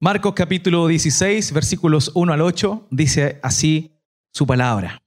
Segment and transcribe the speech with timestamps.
[0.00, 3.98] Marcos capítulo 16, versículos 1 al 8, dice así
[4.30, 5.02] su palabra.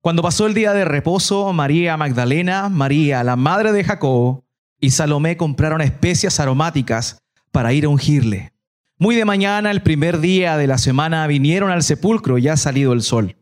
[0.00, 4.44] Cuando pasó el día de reposo, María Magdalena, María, la madre de Jacobo,
[4.78, 7.18] y Salomé compraron especias aromáticas
[7.50, 8.52] para ir a ungirle.
[8.96, 13.02] Muy de mañana, el primer día de la semana, vinieron al sepulcro ya salido el
[13.02, 13.34] sol.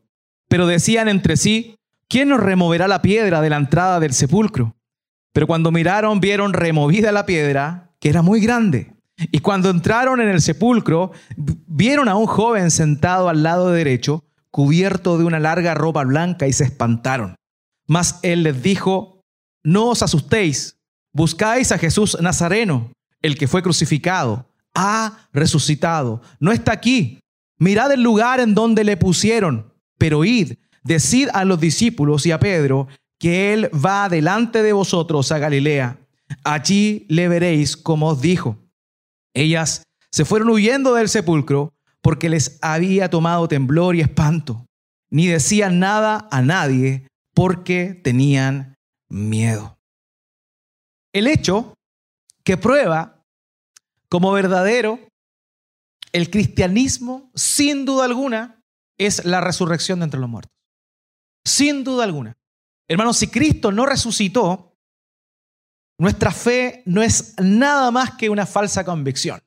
[0.48, 1.76] Pero decían entre sí,
[2.08, 4.74] ¿quién nos removerá la piedra de la entrada del sepulcro?
[5.34, 8.95] Pero cuando miraron, vieron removida la piedra, que era muy grande.
[9.18, 15.16] Y cuando entraron en el sepulcro, vieron a un joven sentado al lado derecho, cubierto
[15.18, 17.34] de una larga ropa blanca, y se espantaron.
[17.86, 19.22] Mas él les dijo,
[19.62, 20.78] no os asustéis,
[21.12, 27.20] buscáis a Jesús Nazareno, el que fue crucificado, ha resucitado, no está aquí.
[27.58, 32.38] Mirad el lugar en donde le pusieron, pero id, decid a los discípulos y a
[32.38, 32.86] Pedro
[33.18, 35.98] que él va delante de vosotros a Galilea.
[36.44, 38.58] Allí le veréis como os dijo.
[39.36, 44.66] Ellas se fueron huyendo del sepulcro porque les había tomado temblor y espanto.
[45.10, 48.76] Ni decían nada a nadie porque tenían
[49.08, 49.78] miedo.
[51.12, 51.74] El hecho
[52.44, 53.22] que prueba
[54.08, 55.00] como verdadero
[56.12, 58.62] el cristianismo, sin duda alguna,
[58.96, 60.52] es la resurrección de entre los muertos.
[61.44, 62.38] Sin duda alguna.
[62.88, 64.75] Hermanos, si Cristo no resucitó,
[65.98, 69.40] nuestra fe no es nada más que una falsa convicción.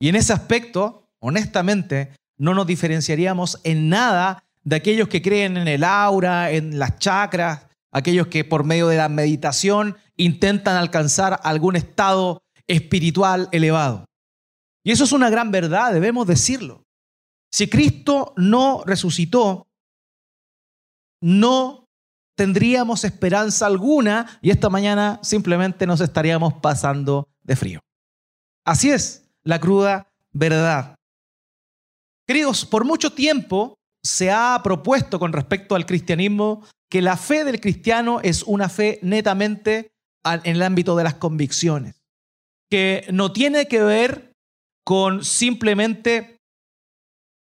[0.00, 5.68] Y en ese aspecto, honestamente, no nos diferenciaríamos en nada de aquellos que creen en
[5.68, 11.76] el aura, en las chakras, aquellos que por medio de la meditación intentan alcanzar algún
[11.76, 14.06] estado espiritual elevado.
[14.84, 16.84] Y eso es una gran verdad, debemos decirlo.
[17.50, 19.66] Si Cristo no resucitó,
[21.22, 21.85] no
[22.36, 27.80] tendríamos esperanza alguna y esta mañana simplemente nos estaríamos pasando de frío.
[28.64, 30.94] Así es la cruda verdad.
[32.26, 37.60] Queridos, por mucho tiempo se ha propuesto con respecto al cristianismo que la fe del
[37.60, 39.90] cristiano es una fe netamente
[40.24, 42.02] en el ámbito de las convicciones,
[42.70, 44.32] que no tiene que ver
[44.84, 46.35] con simplemente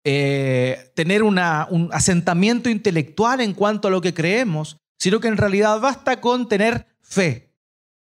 [0.04, 5.80] eh, tener un asentamiento intelectual en cuanto a lo que creemos, sino que en realidad
[5.80, 7.52] basta con tener fe.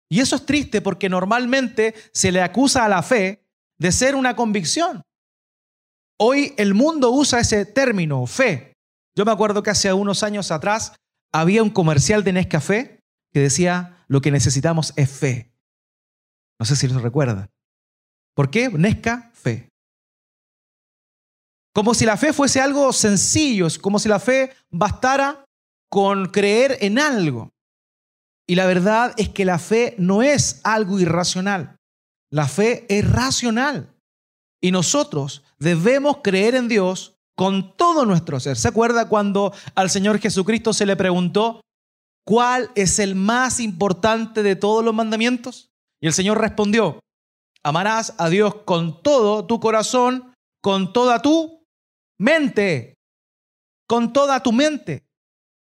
[0.09, 3.47] Y eso es triste porque normalmente se le acusa a la fe
[3.79, 5.03] de ser una convicción.
[6.19, 8.75] Hoy el mundo usa ese término, fe.
[9.17, 10.93] Yo me acuerdo que hace unos años atrás
[11.33, 13.01] había un comercial de Nescafé
[13.33, 15.53] que decía, lo que necesitamos es fe.
[16.59, 17.49] No sé si lo recuerdan.
[18.35, 18.69] ¿Por qué?
[18.69, 19.70] Nesca, fe.
[21.73, 25.45] Como si la fe fuese algo sencillo, como si la fe bastara
[25.89, 27.51] con creer en algo.
[28.49, 31.77] Y la verdad es que la fe no es algo irracional.
[32.33, 33.95] La fe es racional.
[34.61, 38.57] Y nosotros debemos creer en Dios con todo nuestro ser.
[38.57, 41.61] ¿Se acuerda cuando al Señor Jesucristo se le preguntó,
[42.27, 45.71] ¿cuál es el más importante de todos los mandamientos?
[46.03, 47.01] Y el Señor respondió,
[47.63, 51.60] amarás a Dios con todo tu corazón, con toda tu
[52.21, 52.99] mente,
[53.89, 55.05] con toda tu mente.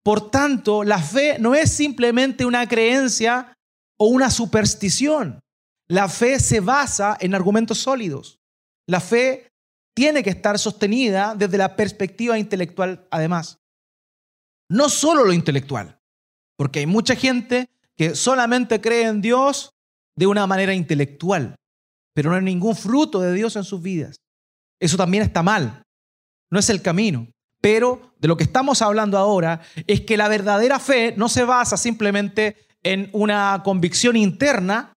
[0.03, 3.53] Por tanto, la fe no es simplemente una creencia
[3.99, 5.41] o una superstición.
[5.89, 8.39] La fe se basa en argumentos sólidos.
[8.87, 9.49] La fe
[9.95, 13.59] tiene que estar sostenida desde la perspectiva intelectual, además.
[14.71, 15.99] No solo lo intelectual,
[16.57, 19.71] porque hay mucha gente que solamente cree en Dios
[20.17, 21.57] de una manera intelectual,
[22.15, 24.17] pero no hay ningún fruto de Dios en sus vidas.
[24.81, 25.83] Eso también está mal
[26.51, 27.29] no es el camino.
[27.61, 31.77] Pero de lo que estamos hablando ahora es que la verdadera fe no se basa
[31.77, 34.93] simplemente en una convicción interna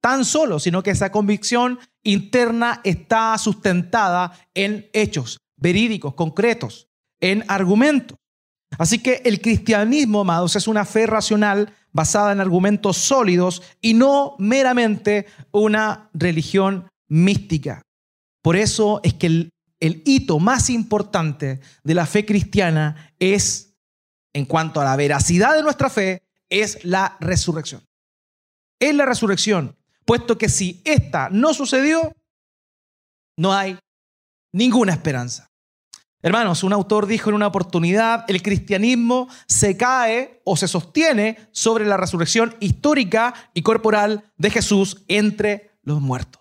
[0.00, 6.88] tan solo, sino que esa convicción interna está sustentada en hechos verídicos, concretos,
[7.20, 8.16] en argumentos.
[8.78, 14.36] Así que el cristianismo, amados, es una fe racional basada en argumentos sólidos y no
[14.38, 17.82] meramente una religión mística.
[18.42, 23.76] Por eso es que el el hito más importante de la fe cristiana es,
[24.32, 27.84] en cuanto a la veracidad de nuestra fe, es la resurrección.
[28.80, 32.12] Es la resurrección, puesto que si esta no sucedió,
[33.36, 33.78] no hay
[34.52, 35.48] ninguna esperanza.
[36.20, 41.86] Hermanos, un autor dijo en una oportunidad, el cristianismo se cae o se sostiene sobre
[41.86, 46.37] la resurrección histórica y corporal de Jesús entre los muertos.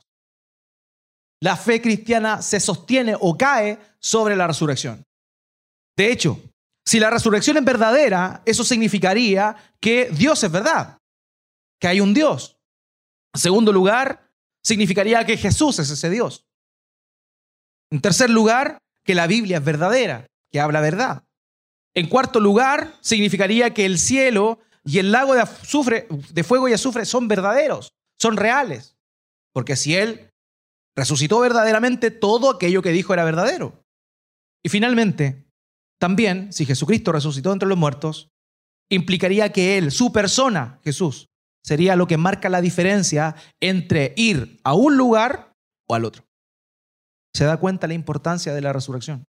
[1.42, 5.04] La fe cristiana se sostiene o cae sobre la resurrección.
[5.96, 6.42] De hecho,
[6.86, 10.98] si la resurrección es verdadera, eso significaría que Dios es verdad,
[11.80, 12.58] que hay un Dios.
[13.34, 14.32] En segundo lugar,
[14.64, 16.46] significaría que Jesús es ese Dios.
[17.92, 21.24] En tercer lugar, que la Biblia es verdadera, que habla verdad.
[21.96, 27.28] En cuarto lugar, significaría que el cielo y el lago de, fuego y azufre son
[27.28, 27.90] verdaderos,
[28.20, 28.96] son reales.
[29.54, 30.30] Porque si Él
[30.98, 33.84] resucitó verdaderamente, todo aquello que dijo era verdadero.
[34.66, 35.48] Y finalmente,
[36.00, 38.30] también, si Jesucristo resucitó entre los muertos,
[38.90, 41.28] implicaría que Él, su persona, Jesús,
[41.64, 45.54] sería lo que marca la diferencia entre ir a un lugar
[45.88, 46.26] o al otro.
[47.34, 49.26] ¿Se da cuenta la importancia de la resurrección?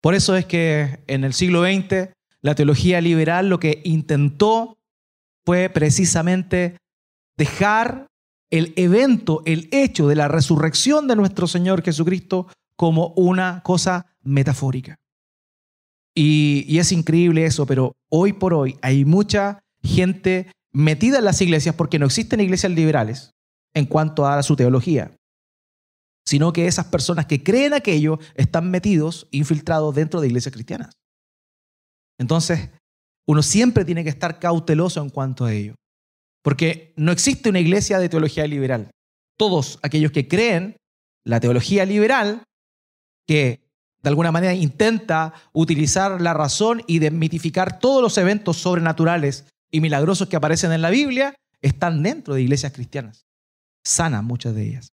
[0.00, 4.76] Por eso es que en el siglo XX la teología liberal lo que intentó
[5.46, 6.76] fue precisamente
[7.36, 8.06] dejar
[8.56, 12.46] el evento, el hecho de la resurrección de nuestro Señor Jesucristo
[12.76, 14.96] como una cosa metafórica.
[16.16, 21.74] Y, es increíble eso, pero hoy por hoy hay mucha gente metida en las iglesias
[21.74, 23.32] porque no existen iglesias liberales
[23.74, 25.10] en cuanto a su teología
[26.26, 30.96] sino que esas personas que creen aquello están metidos, infiltrados dentro de iglesias cristianas.
[32.18, 32.70] Entonces,
[33.28, 35.74] uno siempre tiene que estar cauteloso en cuanto a ello,
[36.44, 38.90] porque no existe una iglesia de teología liberal.
[39.38, 40.76] Todos aquellos que creen
[41.24, 42.42] la teología liberal,
[43.26, 43.64] que
[44.02, 50.28] de alguna manera intenta utilizar la razón y desmitificar todos los eventos sobrenaturales y milagrosos
[50.28, 53.24] que aparecen en la Biblia, están dentro de iglesias cristianas.
[53.82, 54.88] Sanas muchas de ellas.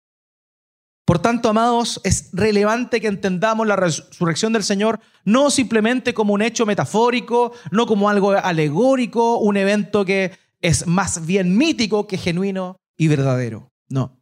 [1.04, 6.42] Por tanto, amados, es relevante que entendamos la resurrección del Señor no simplemente como un
[6.42, 12.76] hecho metafórico, no como algo alegórico, un evento que es más bien mítico que genuino
[12.98, 13.68] y verdadero.
[13.88, 14.18] No.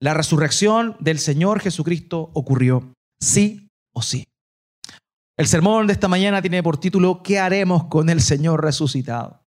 [0.00, 4.26] La resurrección del Señor Jesucristo ocurrió sí o sí.
[5.38, 9.42] El sermón de esta mañana tiene por título ¿Qué haremos con el Señor resucitado?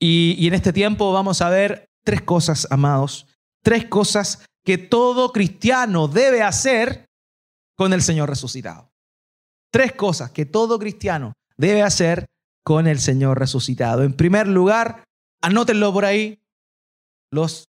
[0.00, 3.26] Y, y en este tiempo vamos a ver tres cosas, amados,
[3.62, 7.06] tres cosas que todo cristiano debe hacer
[7.76, 8.90] con el Señor resucitado.
[9.70, 12.26] Tres cosas que todo cristiano debe hacer
[12.64, 14.02] con el Señor resucitado.
[14.02, 15.04] En primer lugar,
[15.46, 16.40] anótenlo por ahí,
[17.30, 17.68] los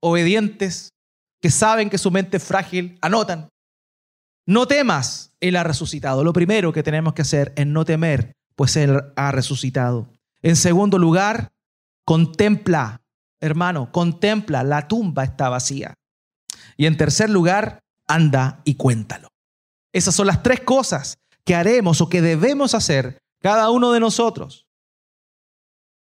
[0.00, 0.92] obedientes
[1.40, 3.48] que saben que su mente es frágil, anotan.
[4.44, 6.24] No temas, Él ha resucitado.
[6.24, 10.08] Lo primero que tenemos que hacer es no temer, pues Él ha resucitado.
[10.42, 11.52] En segundo lugar,
[12.04, 13.02] contempla,
[13.40, 15.94] hermano, contempla, la tumba está vacía.
[16.76, 19.28] Y en tercer lugar, anda y cuéntalo.
[19.92, 24.66] Esas son las tres cosas que haremos o que debemos hacer cada uno de nosotros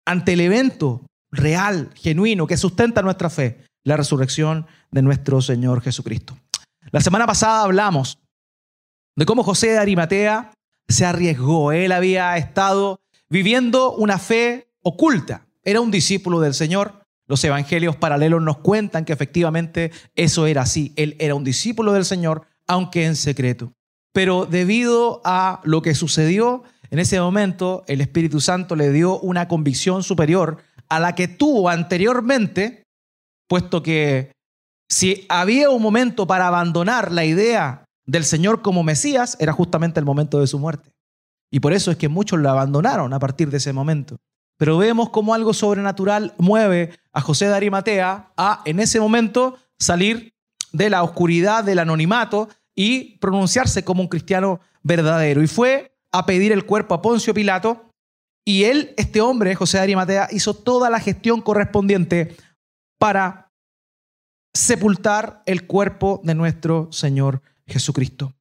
[0.04, 6.36] ante el evento real, genuino, que sustenta nuestra fe, la resurrección de nuestro Señor Jesucristo.
[6.90, 8.18] La semana pasada hablamos
[9.16, 10.52] de cómo José de Arimatea
[10.88, 11.72] se arriesgó.
[11.72, 15.46] Él había estado viviendo una fe oculta.
[15.64, 20.92] Era un discípulo del Señor, los evangelios paralelos nos cuentan que efectivamente eso era así.
[20.96, 23.72] Él era un discípulo del Señor, aunque en secreto.
[24.12, 29.48] Pero debido a lo que sucedió en ese momento, el Espíritu Santo le dio una
[29.48, 30.58] convicción superior
[30.90, 32.82] a la que tuvo anteriormente,
[33.48, 34.32] puesto que
[34.90, 40.04] si había un momento para abandonar la idea del Señor como Mesías, era justamente el
[40.04, 40.92] momento de su muerte.
[41.50, 44.18] Y por eso es que muchos lo abandonaron a partir de ese momento.
[44.58, 50.34] Pero vemos cómo algo sobrenatural mueve a José de Arimatea a, en ese momento, salir
[50.72, 55.42] de la oscuridad, del anonimato y pronunciarse como un cristiano verdadero.
[55.42, 57.90] Y fue a pedir el cuerpo a Poncio Pilato.
[58.44, 62.36] Y él, este hombre, José de Arimatea, hizo toda la gestión correspondiente
[62.98, 63.50] para
[64.54, 68.34] sepultar el cuerpo de nuestro Señor Jesucristo.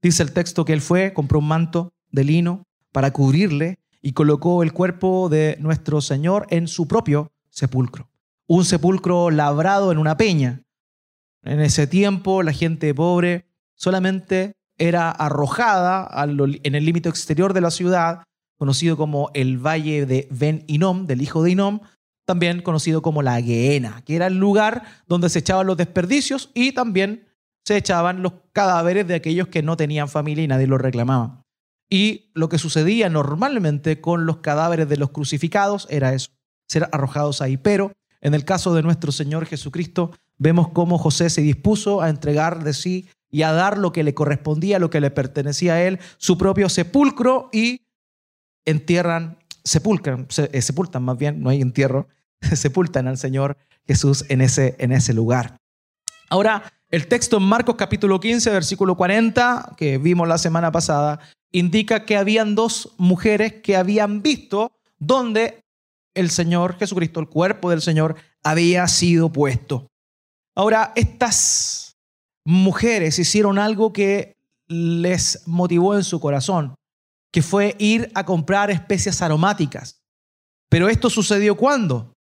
[0.00, 4.62] Dice el texto que él fue, compró un manto de lino para cubrirle y colocó
[4.62, 8.08] el cuerpo de nuestro Señor en su propio sepulcro.
[8.46, 10.62] Un sepulcro labrado en una peña.
[11.42, 17.70] En ese tiempo la gente pobre solamente era arrojada en el límite exterior de la
[17.70, 18.22] ciudad,
[18.56, 21.80] conocido como el Valle de Ben Inom, del hijo de Inom,
[22.24, 26.72] también conocido como la Geena, que era el lugar donde se echaban los desperdicios y
[26.72, 27.26] también
[27.64, 31.42] se echaban los cadáveres de aquellos que no tenían familia y nadie los reclamaba.
[31.90, 36.30] Y lo que sucedía normalmente con los cadáveres de los crucificados era eso,
[36.66, 37.56] ser arrojados ahí.
[37.56, 42.62] Pero en el caso de nuestro Señor Jesucristo, vemos cómo José se dispuso a entregar
[42.62, 45.98] de sí y a dar lo que le correspondía, lo que le pertenecía a él,
[46.16, 47.82] su propio sepulcro y
[48.64, 52.08] entierran, sepulcran, eh, sepultan más bien, no hay entierro,
[52.54, 53.56] sepultan al Señor
[53.86, 55.56] Jesús en ese, en ese lugar.
[56.30, 61.20] Ahora, el texto en Marcos capítulo 15, versículo 40, que vimos la semana pasada,
[61.52, 65.64] indica que habían dos mujeres que habían visto donde
[66.14, 69.86] el Señor Jesucristo, el cuerpo del Señor, había sido puesto.
[70.54, 71.87] Ahora, estas
[72.48, 74.38] mujeres hicieron algo que
[74.68, 76.74] les motivó en su corazón,
[77.30, 80.00] que fue ir a comprar especias aromáticas.
[80.70, 82.14] Pero esto sucedió cuándo?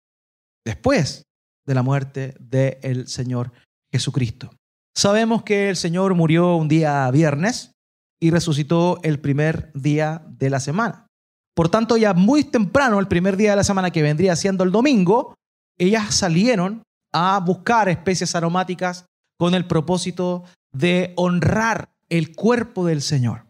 [0.65, 1.24] Después
[1.65, 3.53] de la muerte del Señor
[3.89, 4.50] Jesucristo.
[4.93, 7.72] Sabemos que el Señor murió un día viernes
[8.19, 11.07] y resucitó el primer día de la semana.
[11.55, 14.72] Por tanto, ya muy temprano, el primer día de la semana que vendría siendo el
[14.72, 15.36] domingo,
[15.77, 19.05] ellas salieron a buscar especies aromáticas
[19.38, 23.48] con el propósito de honrar el cuerpo del Señor.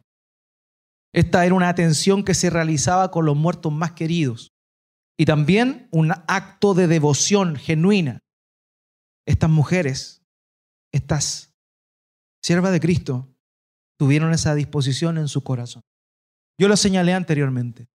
[1.14, 4.52] Esta era una atención que se realizaba con los muertos más queridos
[5.18, 8.20] y también un acto de devoción genuina.
[9.26, 10.22] Estas mujeres,
[10.94, 11.54] estas
[12.44, 13.28] siervas de Cristo,
[13.98, 15.82] tuvieron esa disposición en su corazón.
[16.60, 17.88] Yo lo señalé anteriormente.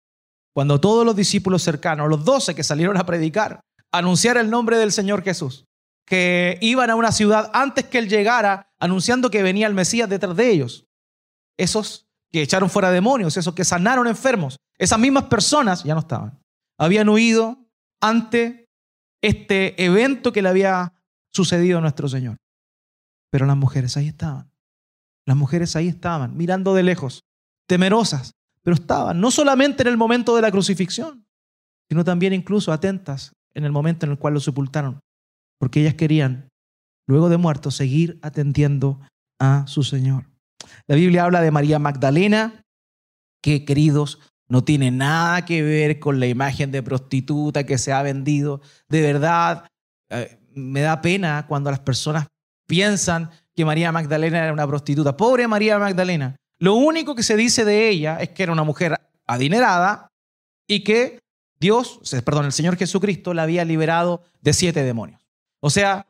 [0.53, 4.91] Cuando todos los discípulos cercanos, los doce que salieron a predicar, anunciar el nombre del
[4.91, 5.65] Señor Jesús,
[6.05, 10.35] que iban a una ciudad antes que Él llegara, anunciando que venía el Mesías detrás
[10.35, 10.85] de ellos.
[11.57, 16.39] Esos que echaron fuera demonios, esos que sanaron enfermos, esas mismas personas ya no estaban.
[16.77, 17.67] Habían huido
[17.99, 18.69] ante
[19.21, 20.93] este evento que le había
[21.31, 22.37] sucedido a nuestro Señor.
[23.29, 24.51] Pero las mujeres ahí estaban.
[25.25, 27.23] Las mujeres ahí estaban, mirando de lejos,
[27.67, 31.25] temerosas, pero estaban no solamente en el momento de la crucifixión,
[31.87, 34.99] sino también incluso atentas en el momento en el cual lo sepultaron,
[35.61, 36.49] porque ellas querían,
[37.07, 38.99] luego de muerto, seguir atendiendo
[39.39, 40.25] a su Señor.
[40.87, 42.63] La Biblia habla de María Magdalena,
[43.43, 44.17] que queridos,
[44.49, 48.61] no tiene nada que ver con la imagen de prostituta que se ha vendido.
[48.89, 49.67] De verdad,
[50.09, 52.25] eh, me da pena cuando las personas
[52.67, 55.15] piensan que María Magdalena era una prostituta.
[55.15, 56.37] Pobre María Magdalena.
[56.57, 60.07] Lo único que se dice de ella es que era una mujer adinerada
[60.67, 61.19] y que
[61.59, 65.20] Dios, perdón, el Señor Jesucristo la había liberado de siete demonios.
[65.61, 66.07] O sea,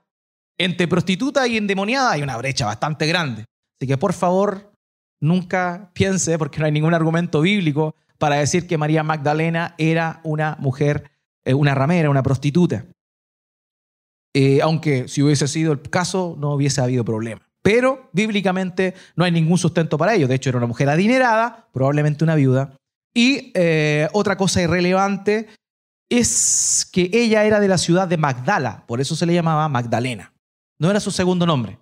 [0.58, 3.46] entre prostituta y endemoniada hay una brecha bastante grande.
[3.80, 4.74] Así que por favor,
[5.20, 10.56] nunca piense, porque no hay ningún argumento bíblico para decir que María Magdalena era una
[10.60, 11.12] mujer,
[11.44, 12.86] eh, una ramera, una prostituta.
[14.34, 17.42] Eh, aunque si hubiese sido el caso, no hubiese habido problema.
[17.62, 20.28] Pero bíblicamente no hay ningún sustento para ello.
[20.28, 22.76] De hecho, era una mujer adinerada, probablemente una viuda.
[23.14, 25.48] Y eh, otra cosa irrelevante
[26.12, 30.34] es que ella era de la ciudad de Magdala, por eso se le llamaba Magdalena.
[30.78, 31.80] No era su segundo nombre.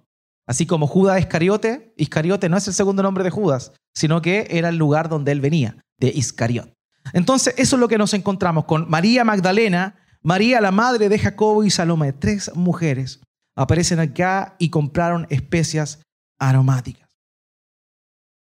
[0.47, 4.69] Así como Judas Iscariote, Iscariote no es el segundo nombre de Judas, sino que era
[4.69, 6.71] el lugar donde él venía, de Iscariot.
[7.13, 11.63] Entonces, eso es lo que nos encontramos con María Magdalena, María, la madre de Jacobo
[11.63, 13.21] y Salomé, tres mujeres
[13.55, 16.01] aparecen acá y compraron especias
[16.39, 17.09] aromáticas.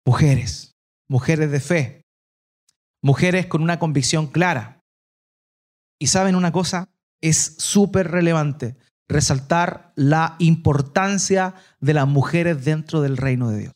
[0.06, 0.72] Mujeres,
[1.08, 2.02] mujeres de fe,
[3.02, 4.81] mujeres con una convicción clara.
[6.02, 6.88] Y saben una cosa,
[7.20, 8.76] es súper relevante
[9.08, 13.72] resaltar la importancia de las mujeres dentro del reino de Dios.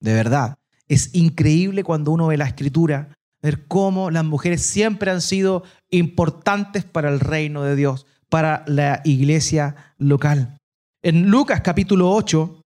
[0.00, 0.56] De verdad,
[0.88, 6.84] es increíble cuando uno ve la escritura ver cómo las mujeres siempre han sido importantes
[6.86, 10.56] para el reino de Dios, para la iglesia local.
[11.02, 12.62] En Lucas capítulo 8,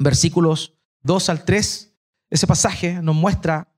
[0.00, 0.74] versículos
[1.04, 1.94] 2 al 3,
[2.28, 3.68] ese pasaje nos muestra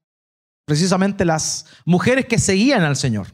[0.65, 3.27] precisamente las mujeres que seguían al Señor.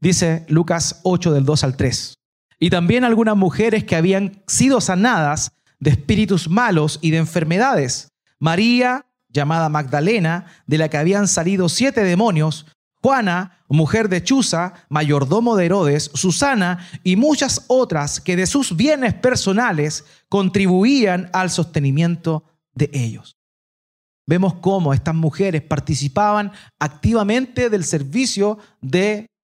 [0.00, 2.14] Dice Lucas 8 del 2 al 3.
[2.60, 8.08] Y también algunas mujeres que habían sido sanadas de espíritus malos y de enfermedades.
[8.38, 12.66] María, llamada Magdalena, de la que habían salido siete demonios,
[13.00, 19.14] Juana, mujer de Chuza, mayordomo de Herodes, Susana y muchas otras que de sus bienes
[19.14, 23.36] personales contribuían al sostenimiento de ellos.
[24.26, 28.58] Vemos cómo estas mujeres participaban activamente del servicio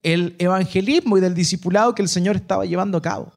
[0.04, 3.32] del evangelismo y del discipulado que el Señor estaba llevando a cabo.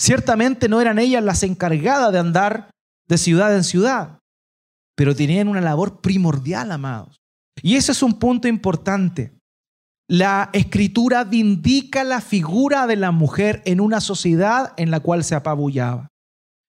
[0.00, 2.70] Ciertamente no eran ellas las encargadas de andar
[3.08, 4.18] de ciudad en ciudad,
[4.96, 7.16] pero tenían una labor primordial, amados.
[7.62, 9.32] Y ese es un punto importante.
[10.08, 15.34] La escritura indica la figura de la mujer en una sociedad en la cual se
[15.34, 16.08] apabullaba.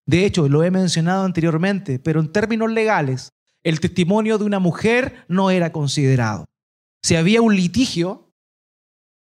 [0.06, 3.29] De hecho, lo he mencionado anteriormente, pero en términos legales,
[3.63, 6.46] el testimonio de una mujer no era considerado.
[7.03, 8.28] Si había un litigio,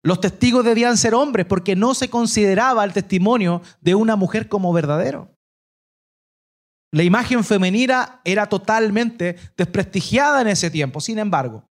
[0.03, 4.73] los testigos debían ser hombres porque no se consideraba el testimonio de una mujer como
[4.73, 5.37] verdadero.
[6.91, 11.01] La imagen femenina era totalmente desprestigiada en ese tiempo.
[11.01, 11.71] Sin embargo,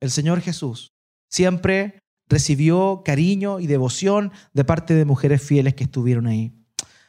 [0.00, 0.94] el Señor Jesús
[1.28, 6.54] siempre recibió cariño y devoción de parte de mujeres fieles que estuvieron ahí.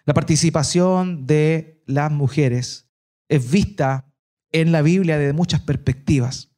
[0.04, 2.90] La participación de las mujeres
[3.30, 4.14] es vista
[4.52, 6.52] en la Biblia desde muchas perspectivas.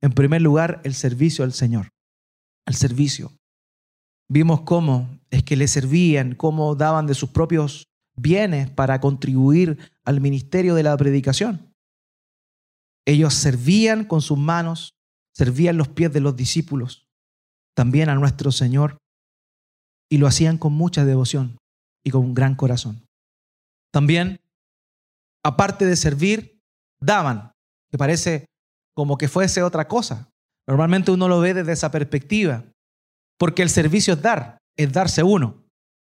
[0.00, 1.90] En primer lugar, el servicio al Señor.
[2.66, 3.32] El servicio.
[4.32, 7.84] Vimos cómo es que le servían, cómo daban de sus propios
[8.16, 11.70] bienes para contribuir al ministerio de la predicación.
[13.06, 14.94] Ellos servían con sus manos,
[15.34, 17.06] servían los pies de los discípulos,
[17.76, 18.96] también a nuestro Señor,
[20.10, 21.58] y lo hacían con mucha devoción
[22.02, 23.04] y con un gran corazón.
[23.92, 24.40] También,
[25.44, 26.58] aparte de servir,
[27.02, 27.52] daban,
[27.90, 28.46] que parece
[28.94, 30.30] como que fuese otra cosa.
[30.66, 32.64] Normalmente uno lo ve desde esa perspectiva,
[33.42, 35.64] porque el servicio es dar, es darse uno.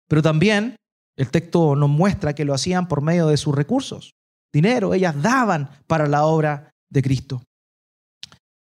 [0.09, 0.75] Pero también
[1.15, 4.15] el texto nos muestra que lo hacían por medio de sus recursos,
[4.51, 7.43] dinero, ellas daban para la obra de Cristo.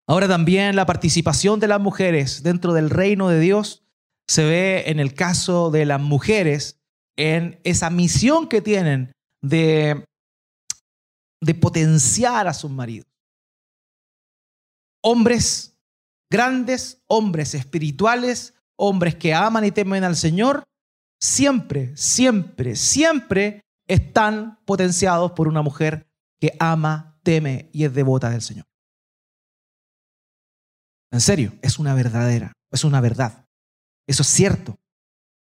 [0.08, 3.84] Ahora también la participación de las mujeres dentro del reino de Dios
[4.26, 6.78] se ve en el caso de las mujeres
[7.18, 10.06] en esa misión que tienen de,
[11.42, 13.04] de potenciar a sus maridos.
[15.02, 15.73] Hombres
[16.34, 20.64] grandes, hombres espirituales, hombres que aman y temen al Señor,
[21.20, 26.08] siempre, siempre, siempre están potenciados por una mujer
[26.40, 28.64] que ama, teme y es devota del Señor.
[31.12, 33.46] En serio, es una verdadera, es una verdad.
[34.08, 34.74] Eso es cierto.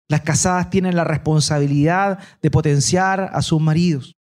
[0.08, 4.14] Las casadas tienen la responsabilidad de potenciar a sus maridos.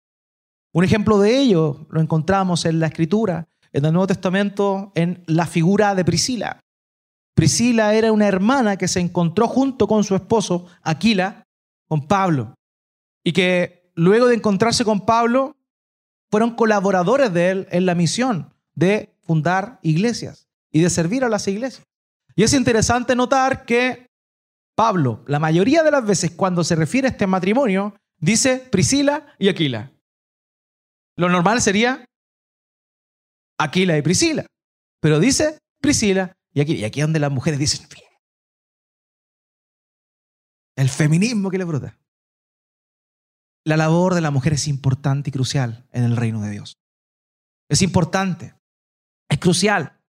[0.74, 3.48] Un ejemplo de ello lo encontramos en la escritura,
[3.78, 6.60] en el Nuevo Testamento, en la figura de Priscila.
[7.36, 11.44] Priscila era una hermana que se encontró junto con su esposo, Aquila,
[11.88, 12.56] con Pablo,
[13.24, 15.56] y que luego de encontrarse con Pablo,
[16.32, 21.48] fueron colaboradores de él en la misión de fundar iglesias y de servir a las
[21.48, 21.86] iglesias.
[22.36, 24.08] Y es interesante notar que
[24.76, 29.50] Pablo, la mayoría de las veces cuando se refiere a este matrimonio, dice Priscila y
[29.50, 29.92] Aquila.
[31.16, 32.07] Lo normal sería
[33.60, 34.46] Aquila y Priscila,
[35.02, 36.80] pero dice Priscila y Aquila.
[36.80, 37.88] Y aquí es donde las mujeres dicen,
[40.78, 41.98] el feminismo que le brota.
[43.66, 46.78] La labor de la mujer es importante y crucial en el reino de Dios.
[47.70, 48.56] Es importante,
[49.30, 50.00] es crucial.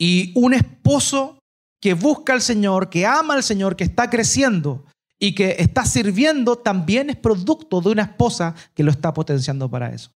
[0.00, 1.38] Y un esposo
[1.80, 4.84] que busca al Señor, que ama al Señor, que está creciendo
[5.18, 9.92] y que está sirviendo, también es producto de una esposa que lo está potenciando para
[9.92, 10.10] eso.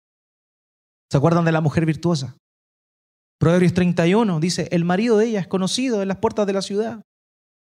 [1.10, 2.36] ¿Se acuerdan de la mujer virtuosa?
[3.38, 7.02] Proverbios 31 dice, el marido de ella es conocido en las puertas de la ciudad.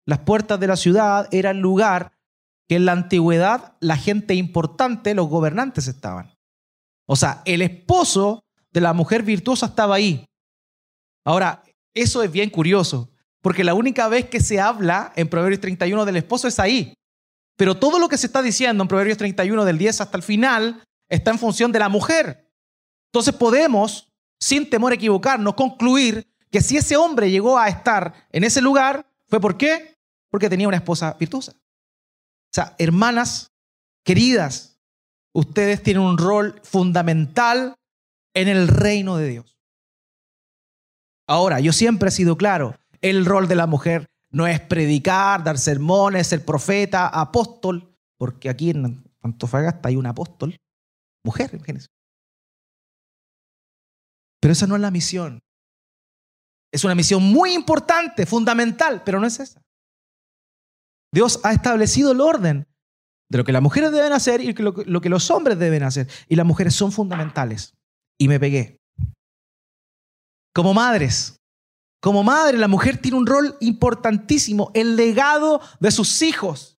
[0.05, 2.11] Las puertas de la ciudad eran lugar
[2.67, 6.33] que en la antigüedad la gente importante, los gobernantes estaban.
[7.07, 10.25] O sea, el esposo de la mujer virtuosa estaba ahí.
[11.25, 13.09] Ahora, eso es bien curioso,
[13.41, 16.93] porque la única vez que se habla en Proverbios 31 del esposo es ahí.
[17.55, 20.83] Pero todo lo que se está diciendo en Proverbios 31 del 10 hasta el final
[21.09, 22.42] está en función de la mujer.
[23.13, 28.43] Entonces podemos, sin temor a equivocarnos, concluir que si ese hombre llegó a estar en
[28.43, 29.95] ese lugar, ¿fue por qué?
[30.31, 31.51] Porque tenía una esposa virtuosa.
[31.51, 33.51] O sea, hermanas
[34.03, 34.79] queridas,
[35.31, 37.75] ustedes tienen un rol fundamental
[38.33, 39.59] en el reino de Dios.
[41.27, 45.59] Ahora, yo siempre he sido claro, el rol de la mujer no es predicar, dar
[45.59, 50.57] sermones, ser profeta, apóstol, porque aquí en Antofagasta hay un apóstol,
[51.23, 51.89] mujer, imagínense.
[54.43, 55.41] Pero esa no es la misión.
[56.69, 59.61] Es una misión muy importante, fundamental, pero no es esa.
[61.13, 62.67] Dios ha establecido el orden
[63.31, 65.83] de lo que las mujeres deben hacer y lo que, lo que los hombres deben
[65.83, 66.09] hacer.
[66.27, 67.73] Y las mujeres son fundamentales.
[68.19, 68.81] Y me pegué.
[70.53, 71.37] Como madres,
[72.01, 76.77] como madre, la mujer tiene un rol importantísimo, el legado de sus hijos.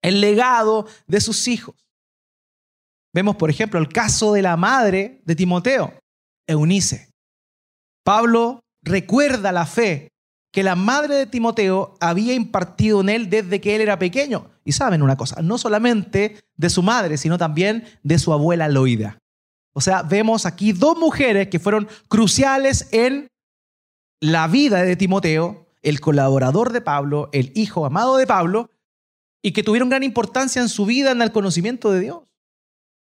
[0.00, 1.76] El legado de sus hijos.
[3.12, 5.99] Vemos, por ejemplo, el caso de la madre de Timoteo,
[6.46, 7.10] Eunice.
[8.04, 10.10] Pablo recuerda la fe
[10.52, 14.50] que la madre de Timoteo había impartido en él desde que él era pequeño.
[14.64, 19.18] Y saben una cosa, no solamente de su madre, sino también de su abuela Loida.
[19.72, 23.28] O sea, vemos aquí dos mujeres que fueron cruciales en
[24.20, 28.70] la vida de Timoteo, el colaborador de Pablo, el hijo amado de Pablo,
[29.42, 32.22] y que tuvieron gran importancia en su vida en el conocimiento de Dios.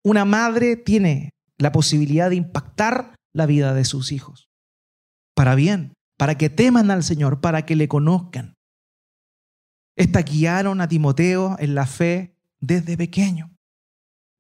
[0.04, 4.51] Una madre tiene la posibilidad de impactar la vida de sus hijos
[5.35, 8.57] para bien, para que teman al Señor, para que le conozcan.
[9.96, 13.51] Esta guiaron a Timoteo en la fe desde pequeño.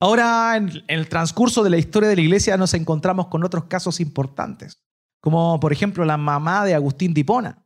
[0.00, 4.00] Ahora, en el transcurso de la historia de la iglesia, nos encontramos con otros casos
[4.00, 4.82] importantes
[5.20, 7.64] como por ejemplo la mamá de Agustín Dipona.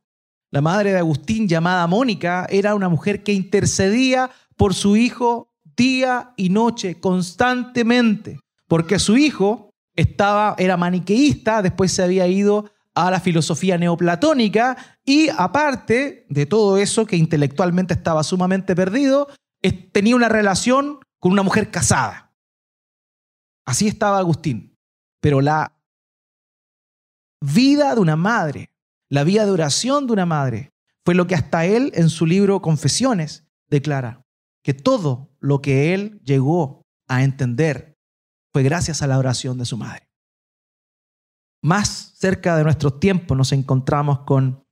[0.51, 6.35] La madre de Agustín, llamada Mónica, era una mujer que intercedía por su hijo día
[6.37, 13.20] y noche, constantemente, porque su hijo estaba, era maniqueísta, después se había ido a la
[13.20, 19.28] filosofía neoplatónica y aparte de todo eso, que intelectualmente estaba sumamente perdido,
[19.92, 22.33] tenía una relación con una mujer casada.
[23.64, 24.76] Así estaba Agustín.
[25.20, 25.78] Pero la
[27.40, 28.70] vida de una madre,
[29.09, 30.72] la vida de oración de una madre,
[31.05, 34.24] fue lo que hasta él en su libro Confesiones declara,
[34.62, 37.91] que todo lo que él llegó a entender
[38.52, 40.08] fue gracias a la oración de su madre.
[41.62, 44.64] Más cerca de nuestros tiempos nos encontramos con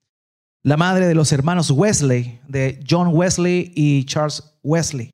[0.62, 5.10] la madre de los hermanos Wesley, de John Wesley y Charles Wesley,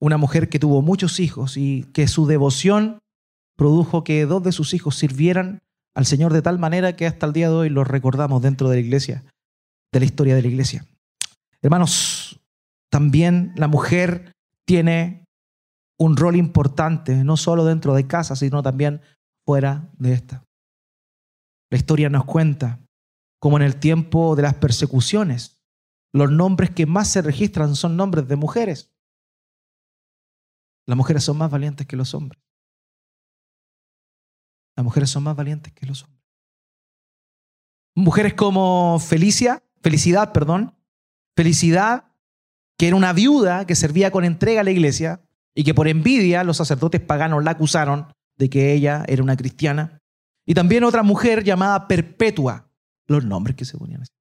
[0.00, 2.98] una mujer que tuvo muchos hijos y que su devoción
[3.56, 5.60] produjo que dos de sus hijos sirvieran
[5.94, 8.76] al Señor de tal manera que hasta el día de hoy los recordamos dentro de
[8.76, 9.24] la iglesia,
[9.92, 10.86] de la historia de la iglesia.
[11.60, 12.40] Hermanos,
[12.90, 14.32] también la mujer
[14.66, 15.24] tiene
[15.98, 19.02] un rol importante, no solo dentro de casa, sino también
[19.44, 20.44] fuera de esta.
[21.70, 22.80] La historia nos cuenta
[23.40, 25.62] cómo en el tiempo de las persecuciones,
[26.12, 28.94] los nombres que más se registran son nombres de mujeres.
[30.86, 32.42] Las mujeres son más valientes que los hombres.
[34.76, 36.22] Las mujeres son más valientes que los hombres.
[37.94, 40.74] Mujeres como Felicia, Felicidad, perdón,
[41.36, 42.12] Felicidad,
[42.78, 45.27] que era una viuda que servía con entrega a la iglesia
[45.58, 49.98] y que por envidia los sacerdotes paganos la acusaron de que ella era una cristiana.
[50.46, 52.70] Y también otra mujer llamada Perpetua,
[53.08, 54.12] los nombres que se ponían así.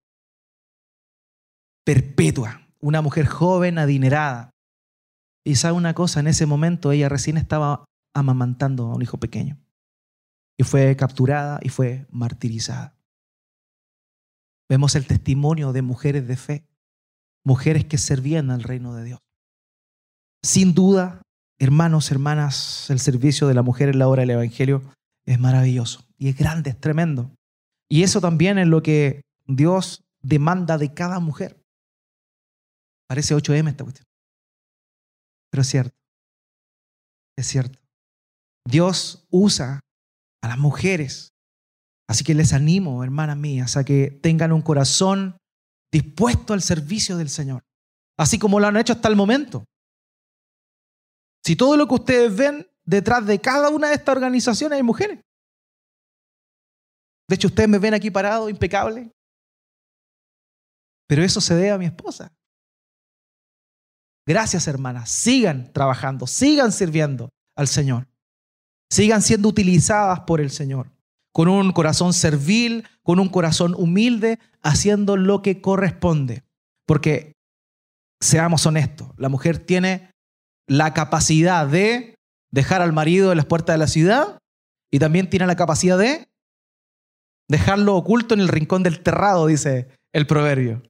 [1.86, 4.50] Perpetua, una mujer joven, adinerada.
[5.46, 9.60] Y sabe una cosa, en ese momento ella recién estaba amamantando a un hijo pequeño
[10.58, 12.98] y fue capturada y fue martirizada.
[14.68, 16.68] Vemos el testimonio de mujeres de fe,
[17.46, 19.20] mujeres que servían al reino de Dios.
[20.42, 21.22] Sin duda,
[21.60, 24.84] hermanos, hermanas, el servicio de la mujer en la hora del Evangelio
[25.26, 27.32] es maravilloso y es grande, es tremendo.
[27.90, 31.62] Y eso también es lo que Dios demanda de cada mujer.
[33.08, 34.08] Parece 8M esta cuestión.
[35.50, 35.96] Pero es cierto.
[37.38, 37.80] Es cierto.
[38.66, 39.80] Dios usa
[40.42, 41.30] a las mujeres.
[42.10, 45.38] Así que les animo, hermanas mías, a que tengan un corazón
[45.92, 47.64] dispuesto al servicio del Señor,
[48.18, 49.66] así como lo han hecho hasta el momento.
[51.48, 55.20] Si todo lo que ustedes ven detrás de cada una de estas organizaciones hay mujeres.
[57.30, 59.12] De hecho, ustedes me ven aquí parado, impecable.
[61.08, 62.32] Pero eso se debe a mi esposa.
[64.28, 65.10] Gracias, hermanas.
[65.10, 68.08] Sigan trabajando, sigan sirviendo al Señor
[68.90, 70.92] sigan siendo utilizadas por el Señor,
[71.34, 76.44] con un corazón servil, con un corazón humilde, haciendo lo que corresponde.
[76.86, 77.34] Porque,
[78.22, 80.12] seamos honestos, la mujer tiene
[80.68, 82.16] la capacidad de
[82.52, 84.40] dejar al marido en las puertas de la ciudad
[84.92, 86.28] y también tiene la capacidad de
[87.48, 90.84] dejarlo oculto en el rincón del terrado, dice el proverbio.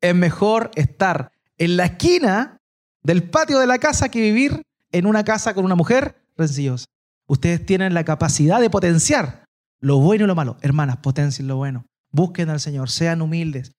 [0.00, 2.58] Es mejor estar en la esquina
[3.02, 4.62] del patio de la casa que vivir
[4.92, 6.86] en una casa con una mujer rencillosa.
[7.26, 9.44] Ustedes tienen la capacidad de potenciar
[9.80, 10.56] lo bueno y lo malo.
[10.60, 11.86] Hermanas, potencien lo bueno.
[12.10, 13.72] Busquen al Señor, sean humildes.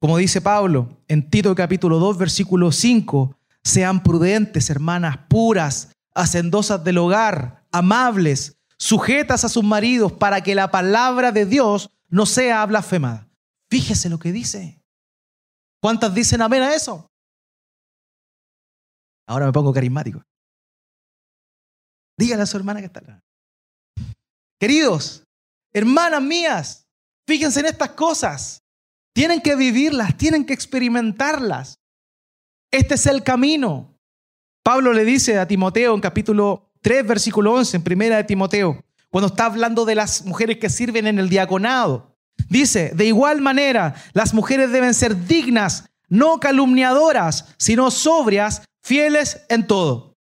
[0.00, 6.98] Como dice Pablo en Tito capítulo 2, versículo 5, sean prudentes, hermanas, puras, hacendosas del
[6.98, 13.28] hogar, amables, sujetas a sus maridos, para que la palabra de Dios no sea blasfemada.
[13.70, 14.82] Fíjese lo que dice.
[15.80, 17.08] ¿Cuántas dicen amén a eso?
[19.26, 20.22] Ahora me pongo carismático.
[22.18, 23.20] Dígale a su hermana que está acá.
[24.60, 25.24] Queridos,
[25.72, 26.86] hermanas mías,
[27.26, 28.62] fíjense en estas cosas.
[29.14, 31.78] Tienen que vivirlas, tienen que experimentarlas.
[32.72, 33.94] Este es el camino.
[34.64, 39.28] Pablo le dice a Timoteo en capítulo 3, versículo 11, en primera de Timoteo, cuando
[39.28, 42.16] está hablando de las mujeres que sirven en el diaconado.
[42.48, 49.66] Dice, de igual manera, las mujeres deben ser dignas, no calumniadoras, sino sobrias, fieles en
[49.66, 50.16] todo.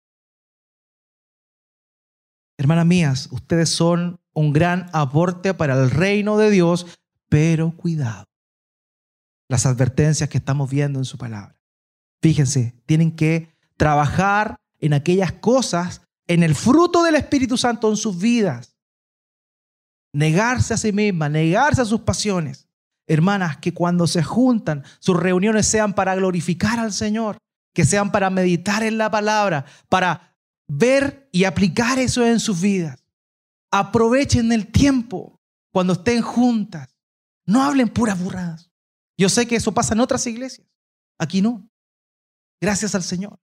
[2.57, 6.85] Hermanas mías, ustedes son un gran aporte para el reino de Dios,
[7.27, 8.23] pero cuidado.
[9.49, 11.56] Las advertencias que estamos viendo en su palabra.
[12.21, 18.19] Fíjense, tienen que trabajar en aquellas cosas, en el fruto del Espíritu Santo en sus
[18.19, 18.77] vidas.
[20.13, 22.67] Negarse a sí mismas, negarse a sus pasiones.
[23.07, 27.37] Hermanas, que cuando se juntan, sus reuniones sean para glorificar al Señor,
[27.73, 30.35] que sean para meditar en la palabra, para
[30.67, 33.03] ver y aplicar eso en sus vidas.
[33.71, 35.39] Aprovechen el tiempo
[35.71, 36.89] cuando estén juntas.
[37.45, 38.69] No hablen puras burradas.
[39.17, 40.67] Yo sé que eso pasa en otras iglesias.
[41.17, 41.67] Aquí no.
[42.61, 43.39] Gracias al Señor.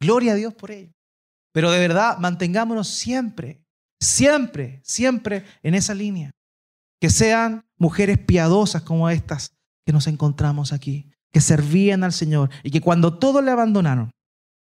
[0.00, 0.92] Gloria a Dios por ello.
[1.52, 3.64] Pero de verdad, mantengámonos siempre,
[4.00, 6.30] siempre, siempre en esa línea.
[7.00, 12.70] Que sean mujeres piadosas como estas que nos encontramos aquí, que servían al Señor y
[12.70, 14.10] que cuando todos le abandonaron,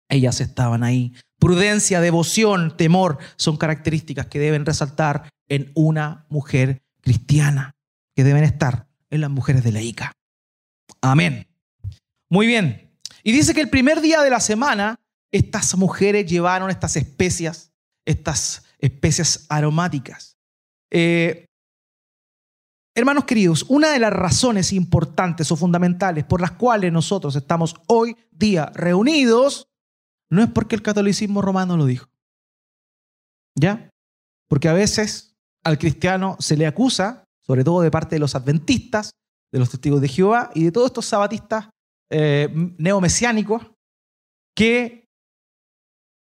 [0.08, 1.14] Ellas estaban ahí.
[1.38, 7.72] Prudencia, devoción, temor son características que deben resaltar en una mujer cristiana,
[8.14, 10.12] que deben estar en las mujeres de la ICA.
[11.00, 11.48] Amén.
[12.28, 12.91] Muy bien.
[13.22, 14.98] Y dice que el primer día de la semana,
[15.30, 17.72] estas mujeres llevaron estas especias,
[18.04, 20.36] estas especias aromáticas.
[20.90, 21.46] Eh,
[22.94, 28.16] hermanos queridos, una de las razones importantes o fundamentales por las cuales nosotros estamos hoy
[28.30, 29.68] día reunidos
[30.28, 32.08] no es porque el catolicismo romano lo dijo.
[33.54, 33.90] ¿Ya?
[34.48, 39.12] Porque a veces al cristiano se le acusa, sobre todo de parte de los adventistas,
[39.52, 41.68] de los testigos de Jehová y de todos estos sabatistas
[42.12, 43.62] eh, neomesiánicos,
[44.54, 45.08] que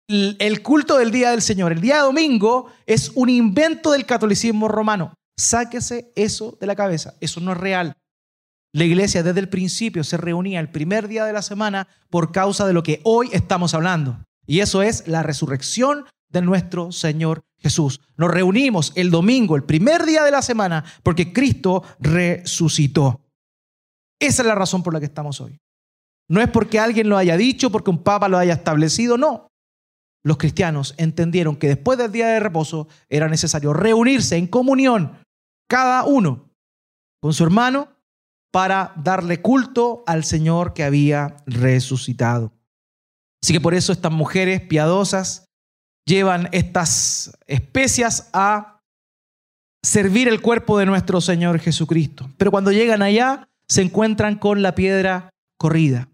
[0.08, 5.14] el culto del Día del Señor, el día domingo, es un invento del catolicismo romano.
[5.36, 7.94] Sáquese eso de la cabeza, eso no es real.
[8.72, 12.66] La iglesia desde el principio se reunía el primer día de la semana por causa
[12.66, 14.24] de lo que hoy estamos hablando.
[14.46, 18.00] Y eso es la resurrección de nuestro Señor Jesús.
[18.16, 23.20] Nos reunimos el domingo, el primer día de la semana, porque Cristo resucitó.
[24.20, 25.58] Esa es la razón por la que estamos hoy.
[26.30, 29.48] No es porque alguien lo haya dicho, porque un papa lo haya establecido, no.
[30.24, 35.18] Los cristianos entendieron que después del día de reposo era necesario reunirse en comunión,
[35.68, 36.50] cada uno
[37.20, 37.88] con su hermano,
[38.52, 42.52] para darle culto al Señor que había resucitado.
[43.42, 45.46] Así que por eso estas mujeres piadosas
[46.06, 48.80] llevan estas especias a
[49.84, 52.30] servir el cuerpo de nuestro Señor Jesucristo.
[52.36, 56.09] Pero cuando llegan allá, se encuentran con la piedra corrida.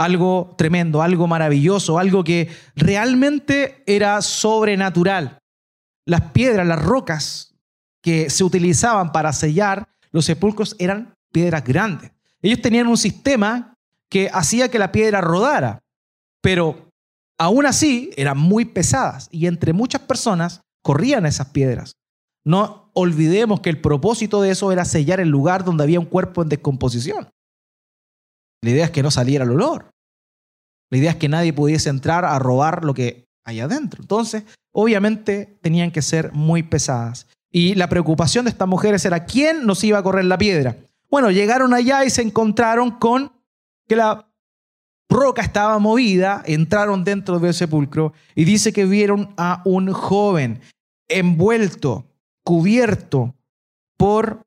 [0.00, 5.40] Algo tremendo, algo maravilloso, algo que realmente era sobrenatural.
[6.06, 7.54] Las piedras, las rocas
[8.02, 12.12] que se utilizaban para sellar los sepulcros eran piedras grandes.
[12.40, 13.74] Ellos tenían un sistema
[14.08, 15.80] que hacía que la piedra rodara,
[16.40, 16.88] pero
[17.38, 21.92] aún así eran muy pesadas y entre muchas personas corrían esas piedras.
[22.42, 26.40] No olvidemos que el propósito de eso era sellar el lugar donde había un cuerpo
[26.40, 27.28] en descomposición.
[28.62, 29.90] La idea es que no saliera el olor.
[30.90, 34.02] La idea es que nadie pudiese entrar a robar lo que hay adentro.
[34.02, 37.26] Entonces, obviamente tenían que ser muy pesadas.
[37.50, 40.76] Y la preocupación de estas mujeres era quién nos iba a correr la piedra.
[41.10, 43.32] Bueno, llegaron allá y se encontraron con
[43.88, 44.30] que la
[45.08, 50.60] roca estaba movida, entraron dentro del sepulcro y dice que vieron a un joven
[51.08, 52.06] envuelto,
[52.44, 53.34] cubierto
[53.96, 54.46] por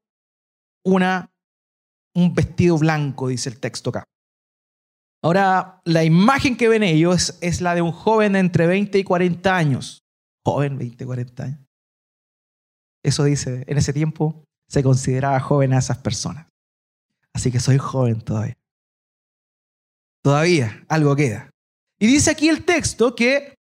[0.86, 1.30] una,
[2.16, 4.04] un vestido blanco, dice el texto acá.
[5.24, 9.56] Ahora, la imagen que ven ellos es la de un joven entre 20 y 40
[9.56, 10.00] años.
[10.46, 11.60] Joven, 20, 40 años.
[13.04, 16.48] Eso dice, en ese tiempo se consideraba joven a esas personas.
[17.34, 18.58] Así que soy joven todavía.
[20.24, 21.50] Todavía algo queda.
[22.00, 23.56] Y dice aquí el texto que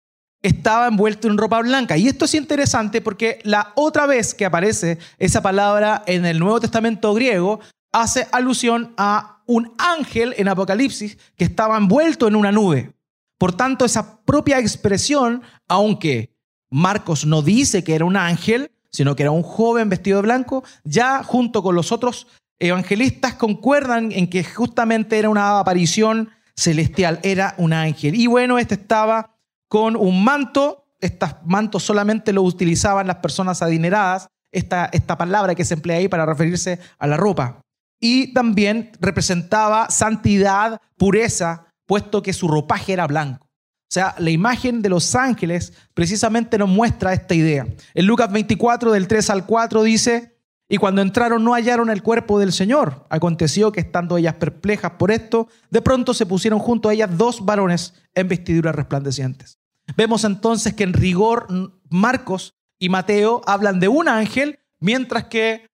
[0.41, 1.97] estaba envuelto en ropa blanca.
[1.97, 6.59] Y esto es interesante porque la otra vez que aparece esa palabra en el Nuevo
[6.59, 7.59] Testamento griego
[7.91, 12.93] hace alusión a un ángel en Apocalipsis que estaba envuelto en una nube.
[13.37, 16.35] Por tanto, esa propia expresión, aunque
[16.69, 20.63] Marcos no dice que era un ángel, sino que era un joven vestido de blanco,
[20.83, 22.27] ya junto con los otros
[22.59, 28.15] evangelistas concuerdan en que justamente era una aparición celestial, era un ángel.
[28.15, 29.35] Y bueno, este estaba
[29.67, 35.63] con un manto, estos mantos solamente lo utilizaban las personas adineradas, esta, esta palabra que
[35.63, 37.61] se emplea ahí para referirse a la ropa.
[37.99, 43.45] Y también representaba santidad, pureza, puesto que su ropaje era blanco.
[43.45, 47.65] O sea, la imagen de los ángeles precisamente nos muestra esta idea.
[47.95, 50.37] En Lucas 24, del 3 al 4, dice,
[50.69, 53.07] y cuando entraron no hallaron el cuerpo del Señor.
[53.09, 57.43] Aconteció que estando ellas perplejas por esto, de pronto se pusieron junto a ellas dos
[57.43, 59.57] varones en vestiduras resplandecientes.
[59.97, 61.47] Vemos entonces que en rigor
[61.89, 65.68] Marcos y Mateo hablan de un ángel, mientras que